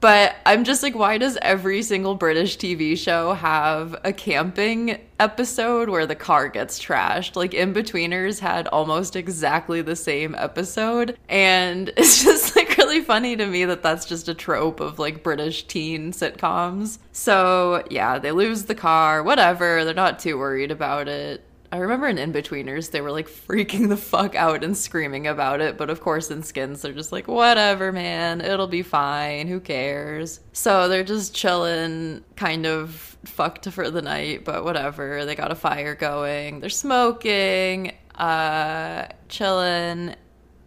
But 0.00 0.36
I'm 0.44 0.64
just 0.64 0.82
like, 0.82 0.94
why 0.94 1.18
does 1.18 1.38
every 1.40 1.82
single 1.82 2.14
British 2.14 2.58
TV 2.58 2.96
show 2.98 3.32
have 3.32 3.96
a 4.04 4.12
camping 4.12 5.00
episode 5.18 5.88
where 5.88 6.06
the 6.06 6.14
car 6.14 6.48
gets 6.48 6.78
trashed? 6.78 7.34
Like, 7.34 7.52
Inbetweeners 7.52 8.40
had 8.40 8.68
almost 8.68 9.16
exactly 9.16 9.80
the 9.82 9.96
same 9.96 10.34
episode. 10.36 11.18
And 11.28 11.88
it's 11.96 12.22
just 12.22 12.54
like 12.56 12.76
really 12.76 13.00
funny 13.00 13.36
to 13.36 13.46
me 13.46 13.64
that 13.64 13.82
that's 13.82 14.04
just 14.04 14.28
a 14.28 14.34
trope 14.34 14.80
of 14.80 14.98
like 14.98 15.22
British 15.22 15.66
teen 15.66 16.12
sitcoms. 16.12 16.98
So, 17.12 17.84
yeah, 17.90 18.18
they 18.18 18.32
lose 18.32 18.64
the 18.64 18.74
car, 18.74 19.22
whatever. 19.22 19.84
They're 19.84 19.94
not 19.94 20.18
too 20.18 20.38
worried 20.38 20.70
about 20.70 21.08
it. 21.08 21.42
I 21.72 21.78
remember 21.78 22.06
in 22.06 22.16
Inbetweeners, 22.16 22.90
they 22.90 23.00
were 23.00 23.10
like 23.10 23.28
freaking 23.28 23.88
the 23.88 23.96
fuck 23.96 24.34
out 24.34 24.62
and 24.62 24.76
screaming 24.76 25.26
about 25.26 25.60
it. 25.60 25.76
But 25.76 25.90
of 25.90 26.00
course, 26.00 26.30
in 26.30 26.42
Skins, 26.42 26.82
they're 26.82 26.92
just 26.92 27.12
like, 27.12 27.28
whatever, 27.28 27.92
man, 27.92 28.40
it'll 28.40 28.66
be 28.66 28.82
fine. 28.82 29.48
Who 29.48 29.60
cares? 29.60 30.40
So 30.52 30.88
they're 30.88 31.04
just 31.04 31.34
chilling, 31.34 32.24
kind 32.36 32.66
of 32.66 33.16
fucked 33.24 33.68
for 33.70 33.90
the 33.90 34.02
night, 34.02 34.44
but 34.44 34.64
whatever. 34.64 35.24
They 35.24 35.34
got 35.34 35.50
a 35.50 35.56
fire 35.56 35.94
going. 35.94 36.60
They're 36.60 36.70
smoking, 36.70 37.92
uh, 38.14 39.08
chilling. 39.28 40.14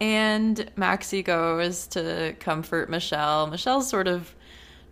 And 0.02 0.72
Maxxie 0.78 1.24
goes 1.24 1.88
to 1.88 2.36
comfort 2.40 2.90
Michelle. 2.90 3.48
Michelle's 3.48 3.90
sort 3.90 4.08
of 4.08 4.36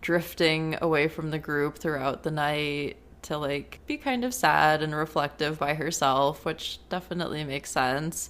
drifting 0.01 0.77
away 0.81 1.07
from 1.07 1.31
the 1.31 1.39
group 1.39 1.77
throughout 1.77 2.23
the 2.23 2.31
night 2.31 2.97
to 3.23 3.37
like 3.37 3.79
be 3.87 3.97
kind 3.97 4.23
of 4.23 4.33
sad 4.33 4.81
and 4.81 4.95
reflective 4.95 5.59
by 5.59 5.73
herself, 5.73 6.45
which 6.45 6.79
definitely 6.89 7.43
makes 7.43 7.71
sense. 7.71 8.29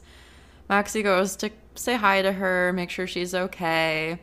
Maxxie 0.69 1.03
goes 1.03 1.35
to 1.37 1.49
say 1.75 1.95
hi 1.95 2.21
to 2.21 2.31
her, 2.31 2.73
make 2.73 2.89
sure 2.89 3.07
she's 3.07 3.33
okay. 3.33 4.19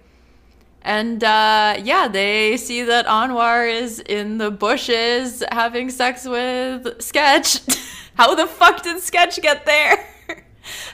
And 0.82 1.24
uh, 1.24 1.76
yeah, 1.82 2.08
they 2.08 2.58
see 2.58 2.82
that 2.82 3.06
Anwar 3.06 3.72
is 3.72 4.00
in 4.00 4.36
the 4.36 4.50
bushes 4.50 5.42
having 5.50 5.88
sex 5.90 6.26
with 6.26 7.00
Sketch. 7.02 7.60
how 8.14 8.34
the 8.34 8.46
fuck 8.46 8.82
did 8.82 9.00
Sketch 9.00 9.40
get 9.40 9.64
there? 9.64 9.96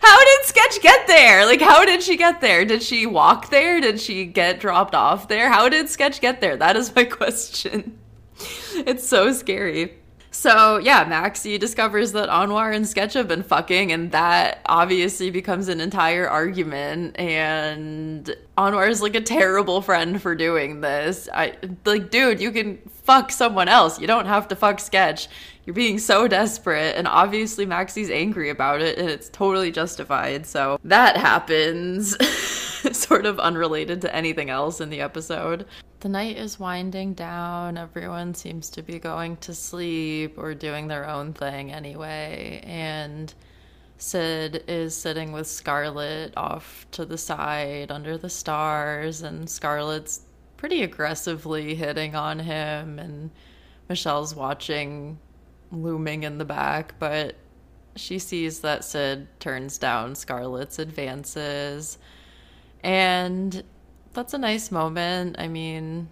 how 0.00 0.24
did 0.24 0.44
Sketch 0.46 0.80
get 0.80 1.08
there? 1.08 1.44
Like, 1.44 1.60
how 1.60 1.84
did 1.84 2.04
she 2.04 2.16
get 2.16 2.40
there? 2.40 2.64
Did 2.64 2.84
she 2.84 3.04
walk 3.06 3.50
there? 3.50 3.80
Did 3.80 4.00
she 4.00 4.26
get 4.26 4.60
dropped 4.60 4.94
off 4.94 5.26
there? 5.26 5.50
How 5.50 5.68
did 5.68 5.88
Sketch 5.88 6.20
get 6.20 6.40
there? 6.40 6.56
That 6.56 6.76
is 6.76 6.94
my 6.94 7.04
question. 7.20 7.98
it's 8.86 9.06
so 9.06 9.32
scary. 9.32 9.96
So 10.32 10.78
yeah, 10.78 11.04
Maxxie 11.04 11.58
discovers 11.58 12.12
that 12.12 12.28
Anwar 12.28 12.74
and 12.74 12.86
Sketch 12.86 13.14
have 13.14 13.26
been 13.26 13.42
fucking, 13.42 13.90
and 13.90 14.12
that 14.12 14.60
obviously 14.66 15.30
becomes 15.30 15.68
an 15.68 15.80
entire 15.80 16.28
argument. 16.28 17.18
And 17.18 18.34
Anwar 18.56 18.88
is 18.88 19.02
like 19.02 19.16
a 19.16 19.20
terrible 19.20 19.82
friend 19.82 20.22
for 20.22 20.36
doing 20.36 20.80
this. 20.80 21.28
I 21.34 21.54
like, 21.84 22.10
dude, 22.10 22.40
you 22.40 22.52
can 22.52 22.78
fuck 23.02 23.32
someone 23.32 23.68
else. 23.68 24.00
You 24.00 24.06
don't 24.06 24.26
have 24.26 24.46
to 24.48 24.56
fuck 24.56 24.78
Sketch. 24.78 25.28
You're 25.66 25.74
being 25.74 25.98
so 25.98 26.28
desperate, 26.28 26.96
and 26.96 27.06
obviously 27.06 27.66
Maxxie's 27.66 28.10
angry 28.10 28.50
about 28.50 28.80
it, 28.80 28.98
and 28.98 29.10
it's 29.10 29.28
totally 29.28 29.70
justified. 29.70 30.46
So 30.46 30.78
that 30.84 31.16
happens, 31.16 32.16
sort 32.96 33.26
of 33.26 33.38
unrelated 33.40 34.00
to 34.02 34.14
anything 34.14 34.48
else 34.48 34.80
in 34.80 34.90
the 34.90 35.00
episode. 35.00 35.66
The 36.00 36.08
night 36.08 36.38
is 36.38 36.58
winding 36.58 37.12
down. 37.12 37.76
Everyone 37.76 38.32
seems 38.32 38.70
to 38.70 38.82
be 38.82 38.98
going 38.98 39.36
to 39.38 39.54
sleep 39.54 40.38
or 40.38 40.54
doing 40.54 40.88
their 40.88 41.06
own 41.06 41.34
thing 41.34 41.70
anyway. 41.72 42.62
And 42.64 43.32
Sid 43.98 44.64
is 44.66 44.96
sitting 44.96 45.30
with 45.30 45.46
Scarlett 45.46 46.34
off 46.38 46.86
to 46.92 47.04
the 47.04 47.18
side 47.18 47.90
under 47.90 48.16
the 48.16 48.30
stars, 48.30 49.20
and 49.20 49.48
Scarlett's 49.48 50.22
pretty 50.56 50.82
aggressively 50.82 51.74
hitting 51.74 52.14
on 52.14 52.38
him. 52.38 52.98
And 52.98 53.30
Michelle's 53.90 54.34
watching, 54.34 55.18
looming 55.70 56.22
in 56.22 56.38
the 56.38 56.46
back, 56.46 56.94
but 56.98 57.34
she 57.94 58.18
sees 58.18 58.60
that 58.60 58.84
Sid 58.84 59.28
turns 59.38 59.76
down 59.76 60.14
Scarlett's 60.14 60.78
advances. 60.78 61.98
And 62.82 63.62
that's 64.12 64.34
a 64.34 64.38
nice 64.38 64.70
moment. 64.70 65.36
I 65.38 65.48
mean, 65.48 66.08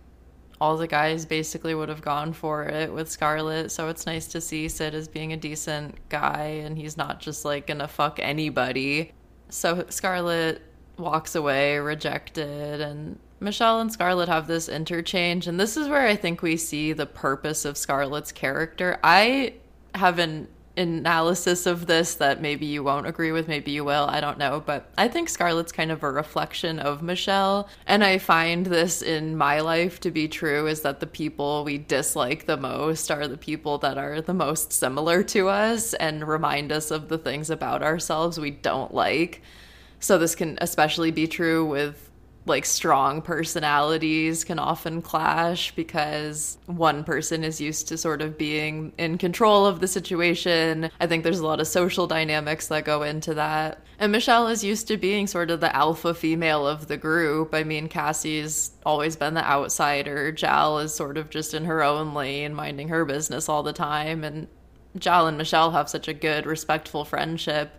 all 0.61 0.76
the 0.76 0.87
guys 0.87 1.25
basically 1.25 1.75
would 1.75 1.88
have 1.88 2.02
gone 2.02 2.33
for 2.33 2.64
it 2.64 2.93
with 2.93 3.11
Scarlett, 3.11 3.71
so 3.71 3.88
it's 3.88 4.07
nice 4.07 4.26
to 4.28 4.40
see 4.40 4.69
Sid 4.69 4.95
as 4.95 5.09
being 5.09 5.33
a 5.33 5.37
decent 5.37 5.97
guy 6.09 6.61
and 6.64 6.76
he's 6.76 6.97
not 6.97 7.21
just 7.21 7.45
like 7.45 7.67
gonna 7.67 7.88
fuck 7.88 8.19
anybody. 8.21 9.12
So 9.50 9.87
Scarlett 9.88 10.62
walks 10.97 11.35
away 11.35 11.78
rejected 11.78 12.81
and 12.81 13.19
Michelle 13.40 13.81
and 13.81 13.93
Scarlett 13.93 14.28
have 14.28 14.49
this 14.49 14.69
interchange 14.69 15.47
and 15.47 15.61
this 15.61 15.76
is 15.76 15.87
where 15.88 16.07
I 16.07 16.17
think 16.17 16.43
we 16.43 16.57
see 16.57 16.93
the 16.93 17.07
purpose 17.07 17.64
of 17.64 17.76
Scarlett's 17.76 18.33
character. 18.33 18.99
I 19.05 19.55
have 19.95 20.19
an 20.19 20.49
analysis 20.78 21.66
of 21.66 21.87
this 21.87 22.14
that 22.14 22.40
maybe 22.40 22.66
you 22.66 22.82
won't 22.82 23.06
agree 23.06 23.32
with, 23.32 23.49
maybe 23.49 23.73
you 23.73 23.85
will, 23.85 24.06
I 24.08 24.20
don't 24.20 24.38
know. 24.38 24.62
But 24.64 24.90
I 24.97 25.08
think 25.08 25.28
Scarlett's 25.28 25.73
kind 25.73 25.90
of 25.90 26.02
a 26.02 26.11
reflection 26.11 26.78
of 26.78 27.02
Michelle. 27.02 27.68
And 27.87 28.04
I 28.04 28.18
find 28.18 28.66
this 28.66 29.02
in 29.02 29.37
my 29.37 29.61
life 29.61 30.00
to 30.00 30.11
be 30.11 30.28
true 30.28 30.66
is 30.66 30.82
that 30.82 31.00
the 31.00 31.06
people 31.06 31.64
we 31.64 31.78
dislike 31.78 32.47
the 32.47 32.56
most 32.56 33.11
are 33.11 33.26
the 33.26 33.37
people 33.37 33.78
that 33.78 33.99
are 33.99 34.20
the 34.20 34.35
most 34.35 34.73
similar 34.73 35.23
to 35.25 35.49
us 35.49 35.94
and 35.94 36.26
remind 36.26 36.73
us 36.73 36.90
of 36.90 37.08
the 37.08 37.18
things 37.18 37.50
about 37.50 37.82
ourselves 37.82 38.38
we 38.38 38.50
don't 38.50 38.94
like. 38.94 39.42
So 40.00 40.16
this 40.16 40.35
can 40.35 40.58
especially 40.61 41.11
be 41.11 41.26
true 41.26 41.64
with 41.64 42.08
like 42.49 42.64
strong 42.64 43.23
personalities 43.23 44.45
can 44.45 44.59
often 44.59 45.02
clash 45.02 45.75
because 45.75 46.59
one 46.67 47.05
person 47.05 47.45
is 47.45 47.61
used 47.61 47.88
to 47.88 47.99
sort 47.99 48.23
of 48.23 48.38
being 48.38 48.93
in 48.99 49.19
control 49.19 49.67
of 49.67 49.81
the 49.81 49.87
situation. 49.87 50.90
I 51.00 51.07
think 51.07 51.25
there's 51.25 51.38
a 51.38 51.47
lot 51.47 51.61
of 51.61 51.67
social 51.67 52.07
dynamics 52.07 52.69
that 52.69 52.85
go 52.85 53.02
into 53.02 53.35
that. 53.35 53.83
And 53.99 54.12
Michelle 54.12 54.49
is 54.49 54.62
used 54.62 54.88
to 54.88 54.97
being 54.97 55.26
sort 55.26 55.50
of 55.50 55.61
the 55.61 55.75
alpha 55.75 56.14
female 56.14 56.67
of 56.67 56.87
the 56.87 56.97
group. 56.97 57.55
I 57.55 57.64
mean, 57.64 57.88
Cassie's 57.88 58.73
always 58.87 59.17
been 59.17 59.35
the 59.35 59.45
outsider. 59.45 60.31
Jal 60.33 60.78
is 60.78 60.95
sort 60.95 61.17
of 61.17 61.31
just 61.31 61.55
in 61.55 61.64
her 61.64 61.83
own 61.83 62.14
lane, 62.14 62.55
minding 62.55 62.88
her 62.88 63.05
business 63.05 63.49
all 63.49 63.62
the 63.62 63.73
time. 63.73 64.25
And 64.25 64.47
Jal 64.97 65.26
and 65.26 65.37
Michelle 65.37 65.73
have 65.73 65.88
such 65.88 66.09
a 66.09 66.14
good, 66.14 66.47
respectful 66.47 67.05
friendship 67.05 67.73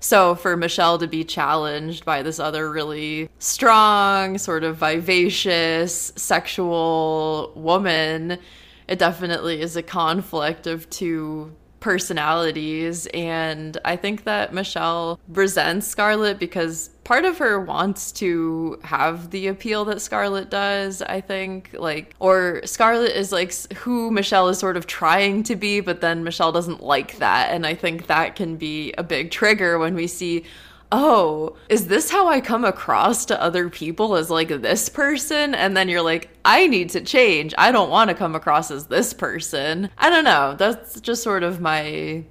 so 0.00 0.34
for 0.34 0.56
Michelle 0.56 0.98
to 0.98 1.06
be 1.06 1.24
challenged 1.24 2.04
by 2.04 2.22
this 2.22 2.38
other 2.38 2.70
really 2.70 3.28
strong, 3.38 4.38
sort 4.38 4.64
of 4.64 4.76
vivacious, 4.76 6.12
sexual 6.16 7.52
woman, 7.56 8.38
it 8.86 8.98
definitely 8.98 9.60
is 9.60 9.76
a 9.76 9.82
conflict 9.82 10.66
of 10.66 10.88
two 10.88 11.54
personalities. 11.80 13.06
And 13.14 13.78
I 13.84 13.96
think 13.96 14.24
that 14.24 14.52
Michelle 14.52 15.20
resents 15.28 15.86
Scarlett 15.86 16.38
because 16.38 16.90
part 17.04 17.24
of 17.24 17.38
her 17.38 17.60
wants 17.60 18.12
to 18.12 18.78
have 18.84 19.30
the 19.30 19.46
appeal 19.46 19.84
that 19.86 20.00
Scarlett 20.00 20.50
does, 20.50 21.02
I 21.02 21.20
think. 21.20 21.70
Like, 21.72 22.14
or 22.18 22.60
Scarlett 22.64 23.16
is 23.16 23.32
like 23.32 23.52
who 23.74 24.10
Michelle 24.10 24.48
is 24.48 24.58
sort 24.58 24.76
of 24.76 24.86
trying 24.86 25.42
to 25.44 25.56
be, 25.56 25.80
but 25.80 26.00
then 26.00 26.24
Michelle 26.24 26.52
doesn't 26.52 26.82
like 26.82 27.18
that. 27.18 27.50
And 27.50 27.66
I 27.66 27.74
think 27.74 28.06
that 28.08 28.36
can 28.36 28.56
be 28.56 28.92
a 28.98 29.02
big 29.02 29.30
trigger 29.30 29.78
when 29.78 29.94
we 29.94 30.06
see 30.06 30.44
oh, 30.90 31.56
is 31.68 31.88
this 31.88 32.10
how 32.10 32.28
I 32.28 32.40
come 32.40 32.64
across 32.64 33.26
to 33.26 33.42
other 33.42 33.68
people 33.68 34.16
as 34.16 34.30
like 34.30 34.48
this 34.48 34.88
person? 34.88 35.54
And 35.54 35.76
then 35.76 35.88
you're 35.88 36.02
like, 36.02 36.30
I 36.44 36.66
need 36.66 36.90
to 36.90 37.00
change. 37.00 37.54
I 37.58 37.72
don't 37.72 37.90
want 37.90 38.08
to 38.08 38.16
come 38.16 38.34
across 38.34 38.70
as 38.70 38.86
this 38.86 39.12
person. 39.12 39.90
I 39.98 40.10
don't 40.10 40.24
know. 40.24 40.54
That's 40.58 41.00
just 41.00 41.22
sort 41.22 41.42
of 41.42 41.60
my 41.60 42.24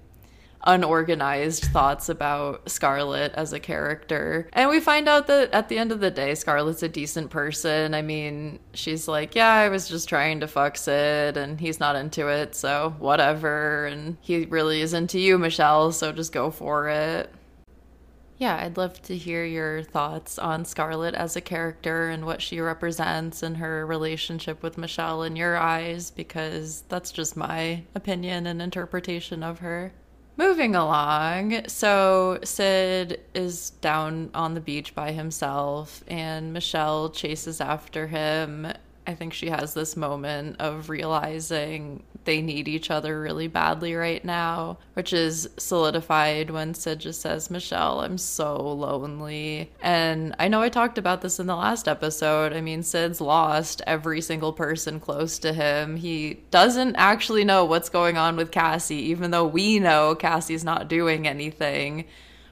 unorganized 0.67 1.65
thoughts 1.65 2.09
about 2.09 2.69
Scarlett 2.69 3.31
as 3.35 3.53
a 3.53 3.59
character. 3.59 4.49
And 4.53 4.69
we 4.69 4.79
find 4.79 5.07
out 5.07 5.27
that 5.27 5.51
at 5.53 5.69
the 5.69 5.77
end 5.77 5.91
of 5.91 6.01
the 6.01 6.11
day, 6.11 6.35
Scarlett's 6.35 6.83
a 6.83 6.89
decent 6.89 7.29
person. 7.29 7.93
I 7.93 8.01
mean, 8.01 8.59
she's 8.73 9.07
like, 9.07 9.33
yeah, 9.33 9.53
I 9.53 9.69
was 9.69 9.87
just 9.87 10.09
trying 10.09 10.41
to 10.41 10.47
fuck 10.47 10.77
Sid 10.77 11.37
and 11.37 11.59
he's 11.59 11.79
not 11.79 11.95
into 11.95 12.27
it, 12.27 12.53
so 12.53 12.95
whatever. 12.99 13.85
And 13.85 14.17
he 14.19 14.45
really 14.45 14.81
is 14.81 14.93
into 14.93 15.19
you, 15.19 15.37
Michelle, 15.37 15.91
so 15.91 16.11
just 16.11 16.33
go 16.33 16.51
for 16.51 16.89
it. 16.89 17.33
Yeah, 18.39 18.57
I'd 18.57 18.77
love 18.77 19.01
to 19.03 19.17
hear 19.17 19.43
your 19.43 19.81
thoughts 19.81 20.37
on 20.37 20.63
Scarlett 20.63 21.15
as 21.15 21.35
a 21.35 21.41
character 21.41 22.09
and 22.09 22.23
what 22.23 22.41
she 22.41 22.59
represents 22.59 23.41
and 23.41 23.57
her 23.57 23.83
relationship 23.85 24.61
with 24.61 24.77
Michelle 24.77 25.23
in 25.23 25.35
your 25.35 25.57
eyes, 25.57 26.11
because 26.11 26.83
that's 26.87 27.11
just 27.11 27.35
my 27.35 27.83
opinion 27.95 28.45
and 28.45 28.61
interpretation 28.61 29.41
of 29.41 29.59
her. 29.59 29.91
Moving 30.37 30.75
along, 30.75 31.67
so 31.67 32.37
Sid 32.43 33.21
is 33.33 33.71
down 33.71 34.29
on 34.35 34.53
the 34.53 34.61
beach 34.61 34.93
by 34.93 35.13
himself, 35.13 36.03
and 36.07 36.53
Michelle 36.53 37.09
chases 37.09 37.59
after 37.59 38.05
him 38.05 38.71
I 39.07 39.15
think 39.15 39.33
she 39.33 39.49
has 39.49 39.73
this 39.73 39.95
moment 39.95 40.57
of 40.59 40.89
realizing 40.89 42.03
they 42.25 42.41
need 42.41 42.67
each 42.67 42.91
other 42.91 43.21
really 43.21 43.47
badly 43.47 43.95
right 43.95 44.23
now, 44.23 44.79
which 44.95 45.13
is 45.13 45.49
solidified 45.55 46.49
when 46.49 46.73
Sid 46.73 46.99
just 46.99 47.21
says, 47.21 47.49
Michelle, 47.49 48.01
I'm 48.01 48.17
so 48.17 48.57
lonely. 48.57 49.71
And 49.81 50.35
I 50.39 50.49
know 50.49 50.61
I 50.61 50.67
talked 50.67 50.97
about 50.97 51.21
this 51.21 51.39
in 51.39 51.47
the 51.47 51.55
last 51.55 51.87
episode. 51.87 52.51
I 52.51 52.59
mean, 52.59 52.83
Sid's 52.83 53.21
lost 53.21 53.81
every 53.87 54.19
single 54.19 54.51
person 54.51 54.99
close 54.99 55.39
to 55.39 55.53
him. 55.53 55.95
He 55.95 56.41
doesn't 56.51 56.97
actually 56.97 57.45
know 57.45 57.63
what's 57.63 57.87
going 57.87 58.17
on 58.17 58.35
with 58.35 58.51
Cassie, 58.51 58.95
even 58.95 59.31
though 59.31 59.47
we 59.47 59.79
know 59.79 60.15
Cassie's 60.15 60.65
not 60.65 60.89
doing 60.89 61.25
anything 61.25 62.03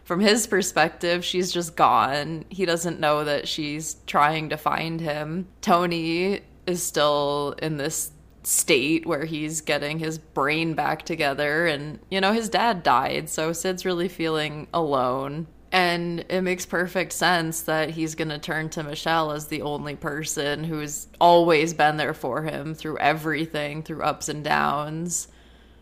from 0.05 0.19
his 0.19 0.45
perspective, 0.45 1.25
she's 1.25 1.51
just 1.51 1.75
gone. 1.75 2.45
He 2.49 2.65
doesn't 2.65 2.99
know 2.99 3.23
that 3.23 3.47
she's 3.47 3.97
trying 4.05 4.49
to 4.49 4.57
find 4.57 5.01
him. 5.01 5.47
Tony 5.61 6.41
is 6.67 6.81
still 6.81 7.55
in 7.61 7.77
this 7.77 8.11
state 8.43 9.07
where 9.07 9.25
he's 9.25 9.61
getting 9.61 9.97
his 9.97 10.19
brain 10.19 10.75
back 10.75 11.03
together 11.03 11.65
and 11.65 11.97
you 12.11 12.21
know 12.21 12.31
his 12.31 12.47
dad 12.47 12.83
died 12.83 13.27
so 13.27 13.51
Sid's 13.51 13.85
really 13.85 14.07
feeling 14.07 14.67
alone 14.71 15.47
and 15.71 16.23
it 16.29 16.41
makes 16.41 16.63
perfect 16.63 17.11
sense 17.11 17.61
that 17.63 17.89
he's 17.89 18.13
going 18.13 18.29
to 18.29 18.37
turn 18.37 18.69
to 18.69 18.83
Michelle 18.83 19.31
as 19.31 19.47
the 19.47 19.63
only 19.63 19.95
person 19.95 20.63
who's 20.63 21.07
always 21.19 21.73
been 21.73 21.97
there 21.97 22.13
for 22.13 22.43
him 22.43 22.75
through 22.75 22.99
everything 22.99 23.81
through 23.81 24.03
ups 24.03 24.29
and 24.29 24.43
downs 24.43 25.27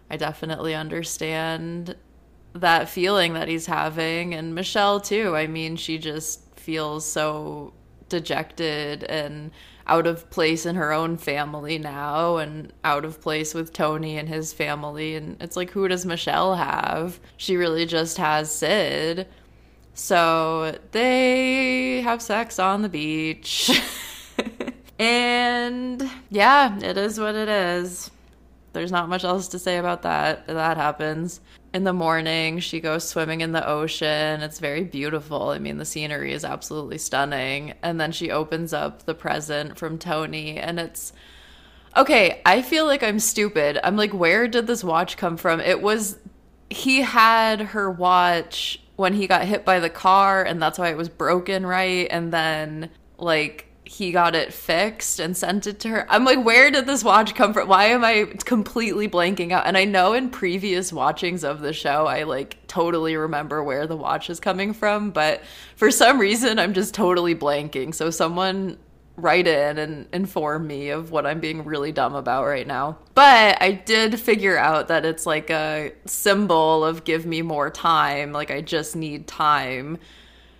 I 0.09 0.15
definitely 0.15 0.73
understand 0.73 1.97
that 2.53 2.89
feeling 2.89 3.33
that 3.33 3.47
he's 3.47 3.65
having 3.65 4.33
and 4.33 4.55
Michelle 4.55 4.99
too. 4.99 5.35
I 5.35 5.47
mean, 5.47 5.75
she 5.75 5.97
just 5.97 6.41
feels 6.55 7.05
so 7.05 7.73
dejected 8.09 9.03
and 9.05 9.51
out 9.85 10.07
of 10.07 10.29
place 10.29 10.65
in 10.65 10.75
her 10.75 10.93
own 10.93 11.17
family 11.17 11.77
now 11.77 12.37
and 12.37 12.71
out 12.83 13.03
of 13.03 13.19
place 13.19 13.53
with 13.53 13.73
Tony 13.73 14.17
and 14.17 14.29
his 14.29 14.53
family 14.53 15.15
and 15.15 15.35
it's 15.41 15.57
like 15.57 15.71
who 15.71 15.87
does 15.87 16.05
Michelle 16.05 16.55
have? 16.55 17.19
She 17.37 17.57
really 17.57 17.85
just 17.85 18.17
has 18.17 18.53
Sid. 18.53 19.27
So 19.95 20.77
they 20.91 22.01
have 22.01 22.21
sex 22.21 22.59
on 22.59 22.81
the 22.81 22.89
beach. 22.89 23.69
and 24.99 26.09
yeah, 26.29 26.79
it 26.79 26.97
is 26.97 27.19
what 27.19 27.35
it 27.35 27.49
is. 27.49 28.09
There's 28.71 28.91
not 28.91 29.09
much 29.09 29.23
else 29.23 29.47
to 29.49 29.59
say 29.59 29.77
about 29.77 30.03
that. 30.03 30.47
That 30.47 30.77
happens 30.77 31.41
in 31.73 31.83
the 31.83 31.93
morning 31.93 32.59
she 32.59 32.79
goes 32.79 33.07
swimming 33.07 33.41
in 33.41 33.51
the 33.51 33.67
ocean. 33.67 34.41
It's 34.41 34.59
very 34.59 34.83
beautiful. 34.83 35.49
I 35.49 35.59
mean 35.59 35.77
the 35.77 35.85
scenery 35.85 36.33
is 36.33 36.45
absolutely 36.45 36.99
stunning. 36.99 37.73
And 37.81 37.99
then 37.99 38.11
she 38.11 38.31
opens 38.31 38.73
up 38.73 39.05
the 39.05 39.15
present 39.15 39.77
from 39.77 39.97
tony 39.97 40.57
and 40.57 40.79
it's 40.79 41.13
okay 41.95 42.41
i 42.45 42.61
feel 42.61 42.85
like 42.85 43.03
i'm 43.03 43.19
stupid. 43.19 43.79
I'm 43.83 43.97
like 43.97 44.13
where 44.13 44.47
did 44.47 44.67
this 44.67 44.83
watch 44.83 45.17
come 45.17 45.37
from? 45.37 45.59
It 45.59 45.81
was 45.81 46.17
he 46.69 47.01
had 47.01 47.61
her 47.61 47.89
watch 47.89 48.79
when 48.95 49.13
he 49.13 49.27
got 49.27 49.45
hit 49.45 49.65
by 49.65 49.79
the 49.79 49.89
car 49.89 50.43
and 50.43 50.61
that's 50.61 50.77
why 50.77 50.89
it 50.89 50.97
was 50.97 51.09
broken 51.09 51.65
right? 51.65 52.07
And 52.09 52.31
then 52.31 52.89
like 53.17 53.72
he 53.85 54.11
got 54.11 54.35
it 54.35 54.53
fixed 54.53 55.19
and 55.19 55.35
sent 55.35 55.67
it 55.67 55.79
to 55.81 55.89
her. 55.89 56.05
I'm 56.09 56.23
like, 56.23 56.43
where 56.43 56.71
did 56.71 56.85
this 56.85 57.03
watch 57.03 57.35
come 57.35 57.53
from? 57.53 57.67
Why 57.67 57.85
am 57.85 58.03
I 58.03 58.25
completely 58.45 59.09
blanking 59.09 59.51
out? 59.51 59.65
And 59.65 59.77
I 59.77 59.85
know 59.85 60.13
in 60.13 60.29
previous 60.29 60.93
watchings 60.93 61.43
of 61.43 61.59
the 61.61 61.73
show, 61.73 62.07
I 62.07 62.23
like 62.23 62.65
totally 62.67 63.15
remember 63.15 63.63
where 63.63 63.85
the 63.85 63.97
watch 63.97 64.29
is 64.29 64.39
coming 64.39 64.73
from, 64.73 65.11
but 65.11 65.43
for 65.75 65.91
some 65.91 66.19
reason, 66.19 66.59
I'm 66.59 66.73
just 66.73 66.93
totally 66.93 67.35
blanking. 67.35 67.93
So 67.93 68.09
someone 68.09 68.77
write 69.15 69.47
in 69.47 69.77
and 69.77 70.07
inform 70.11 70.65
me 70.65 70.89
of 70.89 71.11
what 71.11 71.25
I'm 71.25 71.39
being 71.39 71.63
really 71.65 71.91
dumb 71.91 72.15
about 72.15 72.45
right 72.45 72.65
now. 72.65 72.97
But 73.13 73.61
I 73.61 73.71
did 73.71 74.19
figure 74.19 74.57
out 74.57 74.87
that 74.87 75.05
it's 75.05 75.25
like 75.25 75.49
a 75.49 75.91
symbol 76.05 76.83
of 76.83 77.03
give 77.03 77.25
me 77.25 77.41
more 77.41 77.69
time. 77.69 78.31
Like 78.31 78.49
I 78.49 78.61
just 78.61 78.95
need 78.95 79.27
time. 79.27 79.99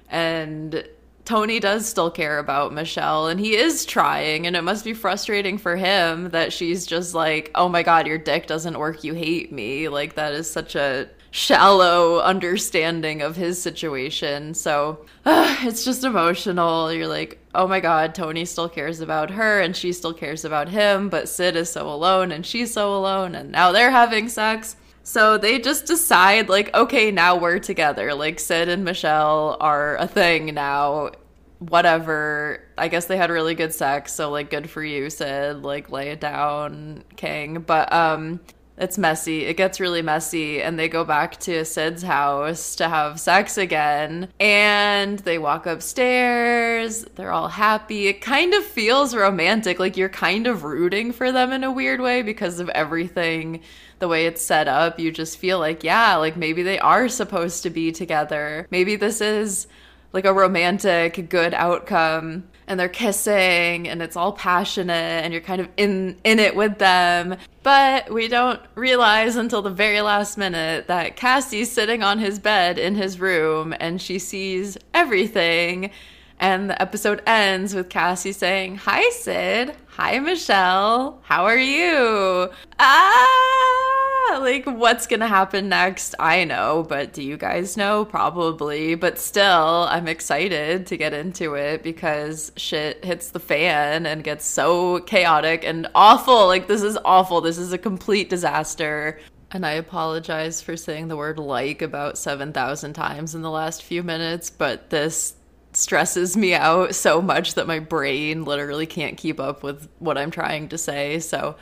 And 0.10 0.88
Tony 1.26 1.60
does 1.60 1.88
still 1.88 2.12
care 2.12 2.38
about 2.38 2.74
Michelle 2.74 3.28
and 3.28 3.40
he 3.40 3.56
is 3.56 3.86
trying 3.86 4.46
and 4.46 4.56
it 4.56 4.62
must 4.62 4.84
be 4.84 4.94
frustrating 4.94 5.58
for 5.58 5.76
him 5.78 6.30
that 6.32 6.52
she's 6.52 6.86
just 6.86 7.14
like, 7.14 7.50
"Oh 7.56 7.70
my 7.70 7.82
god, 7.82 8.08
your 8.08 8.18
dick 8.18 8.46
doesn't 8.48 8.78
work, 8.78 9.04
you 9.04 9.14
hate 9.14 9.52
me." 9.52 9.88
Like 9.88 10.16
that 10.16 10.34
is 10.34 10.50
such 10.52 10.76
a 10.76 11.10
shallow 11.32 12.20
understanding 12.20 13.22
of 13.22 13.36
his 13.36 13.60
situation. 13.62 14.54
So, 14.54 15.06
uh, 15.26 15.56
it's 15.62 15.86
just 15.86 16.04
emotional. 16.04 16.92
You're 16.92 17.08
like, 17.08 17.40
"Oh 17.56 17.68
my 17.68 17.80
god, 17.80 18.14
Tony 18.14 18.44
still 18.46 18.70
cares 18.70 19.00
about 19.00 19.32
her 19.32 19.62
and 19.62 19.76
she 19.76 19.94
still 19.94 20.14
cares 20.14 20.44
about 20.44 20.70
him, 20.70 21.10
but 21.10 21.30
Sid 21.30 21.56
is 21.56 21.72
so 21.72 21.90
alone 21.90 22.32
and 22.32 22.46
she's 22.46 22.74
so 22.74 22.96
alone 22.96 23.34
and 23.34 23.52
now 23.52 23.72
they're 23.72 23.92
having 23.92 24.28
sex." 24.30 24.76
So 25.04 25.38
they 25.38 25.60
just 25.60 25.86
decide, 25.86 26.48
like, 26.48 26.74
okay, 26.74 27.12
now 27.12 27.36
we're 27.36 27.60
together. 27.60 28.13
Like, 28.13 28.39
Sid 28.39 28.70
and 28.70 28.86
Michelle 28.86 29.58
are 29.60 29.98
a 29.98 30.08
thing 30.08 30.54
now. 30.54 31.12
Whatever. 31.60 32.63
I 32.78 32.88
guess 32.88 33.06
they 33.06 33.18
had 33.18 33.30
really 33.30 33.54
good 33.54 33.74
sex, 33.74 34.13
so, 34.13 34.32
like, 34.32 34.50
good 34.50 34.70
for 34.70 34.84
you, 34.84 35.10
Sid. 35.10 35.63
Like, 35.63 35.92
lay 35.92 36.10
it 36.10 36.22
down, 36.22 37.04
King. 37.18 37.60
But, 37.60 37.92
um, 37.92 38.39
it's 38.78 38.98
messy. 38.98 39.46
It 39.46 39.58
gets 39.58 39.80
really 39.80 40.02
messy. 40.02 40.62
And 40.62 40.78
they 40.80 40.90
go 40.90 41.04
back 41.04 41.40
to 41.42 41.64
Sid's 41.64 42.04
house 42.04 42.76
to 42.78 42.90
have 42.90 43.20
sex 43.20 43.58
again. 43.58 44.30
And 44.40 45.20
they 45.20 45.38
walk 45.38 45.66
upstairs. 45.66 47.06
They're 47.16 47.32
all 47.32 47.50
happy. 47.50 48.08
It 48.08 48.22
kind 48.22 48.54
of 48.54 48.64
feels 48.64 49.16
romantic. 49.16 49.80
Like 49.80 49.98
you're 49.98 50.10
kind 50.10 50.48
of 50.48 50.64
rooting 50.64 51.12
for 51.12 51.32
them 51.32 51.52
in 51.52 51.64
a 51.64 51.72
weird 51.72 52.02
way 52.02 52.22
because 52.24 52.60
of 52.60 52.70
everything, 52.70 53.62
the 54.00 54.08
way 54.08 54.26
it's 54.26 54.42
set 54.42 54.68
up. 54.68 55.00
You 55.00 55.12
just 55.12 55.38
feel 55.38 55.60
like, 55.60 55.84
yeah, 55.84 56.16
like 56.16 56.36
maybe 56.36 56.64
they 56.64 56.80
are 56.80 57.08
supposed 57.10 57.64
to 57.64 57.70
be 57.70 57.92
together. 57.92 58.68
Maybe 58.72 58.96
this 58.96 59.22
is 59.22 59.68
like 60.14 60.26
a 60.26 60.34
romantic, 60.34 61.30
good 61.30 61.54
outcome 61.54 62.46
and 62.67 62.80
they're 62.80 62.89
kissing 62.89 63.88
and 63.88 64.02
it's 64.02 64.15
all 64.15 64.32
passionate 64.32 65.23
and 65.23 65.34
you're 65.34 65.41
kind 65.41 65.62
of 65.62 65.67
in 65.78 66.17
in 66.23 66.39
it 66.39 66.56
with 66.56 66.78
them 66.80 67.36
but 67.62 68.12
we 68.12 68.28
don't 68.28 68.60
realize 68.76 69.36
until 69.36 69.62
the 69.62 69.69
very 69.69 70.02
last 70.02 70.38
minute 70.38 70.88
that 70.88 71.15
Cassie's 71.15 71.71
sitting 71.71 72.04
on 72.04 72.19
his 72.19 72.39
bed 72.39 72.78
in 72.78 72.95
his 72.95 73.19
room 73.19 73.73
and 73.80 74.02
she 74.02 74.19
sees 74.19 74.78
everything 74.93 75.91
and 76.39 76.69
the 76.69 76.82
episode 76.82 77.21
ends 77.26 77.73
with 77.73 77.89
Cassie 77.89 78.34
saying, 78.34 78.76
"Hi 78.78 79.10
Sid. 79.12 79.76
Hi 79.97 80.17
Michelle. 80.17 81.19
How 81.23 81.45
are 81.45 81.58
you?" 81.58 82.49
Ah! 82.79 84.39
like 84.39 84.65
what's 84.65 85.06
gonna 85.06 85.27
happen 85.27 85.69
next 85.69 86.15
i 86.17 86.43
know 86.43 86.84
but 86.89 87.13
do 87.13 87.21
you 87.21 87.38
guys 87.38 87.77
know 87.77 88.03
probably 88.03 88.95
but 88.95 89.19
still 89.19 89.86
i'm 89.89 90.08
excited 90.08 90.88
to 90.88 90.97
get 90.97 91.13
into 91.13 91.53
it 91.53 91.84
because 91.84 92.51
shit 92.58 93.06
hits 93.06 93.29
the 93.29 93.39
fan 93.39 94.06
and 94.06 94.23
gets 94.23 94.45
so 94.45 94.99
chaotic 95.01 95.63
and 95.63 95.88
awful 95.93 96.47
like 96.47 96.67
this 96.67 96.82
is 96.82 96.97
awful 97.06 97.41
this 97.41 97.58
is 97.60 97.73
a 97.73 97.77
complete 97.77 98.29
disaster 98.29 99.19
and 99.51 99.67
I 99.67 99.73
apologize 99.73 100.63
for 100.63 100.75
saying 100.75 101.10
the 101.10 101.15
word 101.15 101.38
like 101.38 101.84
about 101.84 102.17
7,000 102.17 102.93
times 102.93 103.36
in 103.36 103.43
the 103.43 103.51
last 103.51 103.84
few 103.84 104.01
minutes, 104.01 104.49
but 104.49 104.89
this 104.89 105.36
stresses 105.76 106.38
me 106.38 106.54
out 106.54 106.96
so 106.96 107.22
much 107.22 107.56
that 107.56 107.68
my 107.68 107.80
brain 107.80 108.46
literally 108.46 108.86
can't 108.86 109.18
keep 109.18 109.40
up 109.40 109.64
with 109.64 109.90
what 110.00 110.18
I'm 110.18 110.32
trying 110.32 110.70
to 110.70 110.78
say. 110.78 111.20
So, 111.20 111.56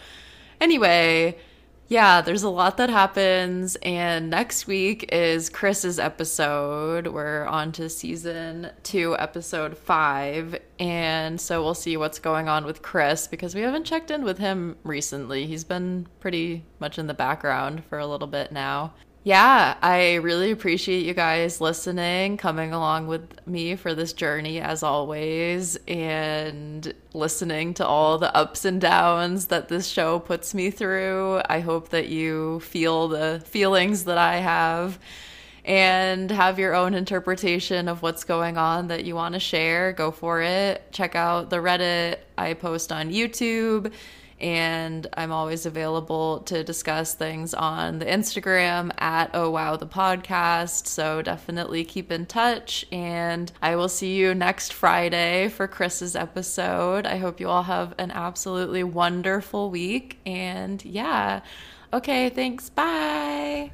anyway, 0.59 1.37
yeah, 1.87 2.21
there's 2.21 2.43
a 2.43 2.49
lot 2.49 2.77
that 2.77 2.89
happens. 2.89 3.75
And 3.83 4.29
next 4.29 4.65
week 4.65 5.09
is 5.11 5.49
Chris's 5.49 5.99
episode. 5.99 7.07
We're 7.07 7.45
on 7.45 7.73
to 7.73 7.89
season 7.89 8.71
two, 8.83 9.17
episode 9.19 9.77
five. 9.77 10.57
And 10.79 11.39
so 11.39 11.61
we'll 11.61 11.73
see 11.73 11.97
what's 11.97 12.17
going 12.17 12.47
on 12.47 12.63
with 12.65 12.81
Chris 12.81 13.27
because 13.27 13.53
we 13.53 13.59
haven't 13.59 13.83
checked 13.83 14.09
in 14.09 14.23
with 14.23 14.37
him 14.37 14.77
recently. 14.83 15.47
He's 15.47 15.65
been 15.65 16.07
pretty 16.21 16.63
much 16.79 16.97
in 16.97 17.07
the 17.07 17.13
background 17.13 17.83
for 17.83 17.99
a 17.99 18.07
little 18.07 18.27
bit 18.27 18.53
now 18.53 18.93
yeah, 19.23 19.77
I 19.83 20.15
really 20.15 20.49
appreciate 20.49 21.05
you 21.05 21.13
guys 21.13 21.61
listening, 21.61 22.37
coming 22.37 22.73
along 22.73 23.05
with 23.05 23.45
me 23.45 23.75
for 23.75 23.93
this 23.93 24.13
journey 24.13 24.59
as 24.59 24.81
always, 24.81 25.77
and 25.87 26.91
listening 27.13 27.75
to 27.75 27.85
all 27.85 28.17
the 28.17 28.35
ups 28.35 28.65
and 28.65 28.81
downs 28.81 29.47
that 29.47 29.67
this 29.67 29.87
show 29.87 30.17
puts 30.17 30.55
me 30.55 30.71
through. 30.71 31.41
I 31.47 31.59
hope 31.59 31.89
that 31.89 32.09
you 32.09 32.61
feel 32.61 33.09
the 33.09 33.43
feelings 33.45 34.05
that 34.05 34.17
I 34.17 34.37
have 34.37 34.97
and 35.65 36.31
have 36.31 36.57
your 36.57 36.73
own 36.73 36.95
interpretation 36.95 37.87
of 37.87 38.01
what's 38.01 38.23
going 38.23 38.57
on 38.57 38.87
that 38.87 39.05
you 39.05 39.13
want 39.13 39.33
to 39.35 39.39
share. 39.39 39.91
Go 39.93 40.09
for 40.09 40.41
it. 40.41 40.91
Check 40.91 41.15
out 41.15 41.51
the 41.51 41.57
Reddit 41.57 42.17
I 42.39 42.55
post 42.55 42.91
on 42.91 43.11
YouTube 43.11 43.93
and 44.41 45.07
I'm 45.13 45.31
always 45.31 45.65
available 45.65 46.39
to 46.41 46.63
discuss 46.63 47.13
things 47.13 47.53
on 47.53 47.99
the 47.99 48.05
Instagram 48.05 48.91
at 48.97 49.29
Oh 49.33 49.51
Wow 49.51 49.75
the 49.75 49.85
Podcast. 49.85 50.87
So 50.87 51.21
definitely 51.21 51.85
keep 51.85 52.11
in 52.11 52.25
touch, 52.25 52.85
and 52.91 53.51
I 53.61 53.75
will 53.75 53.89
see 53.89 54.15
you 54.15 54.33
next 54.33 54.73
Friday 54.73 55.47
for 55.49 55.67
Chris's 55.67 56.15
episode. 56.15 57.05
I 57.05 57.17
hope 57.17 57.39
you 57.39 57.47
all 57.47 57.63
have 57.63 57.93
an 57.99 58.09
absolutely 58.11 58.83
wonderful 58.83 59.69
week, 59.69 60.19
and 60.25 60.83
yeah. 60.83 61.41
Okay, 61.93 62.29
thanks. 62.29 62.69
Bye. 62.69 63.69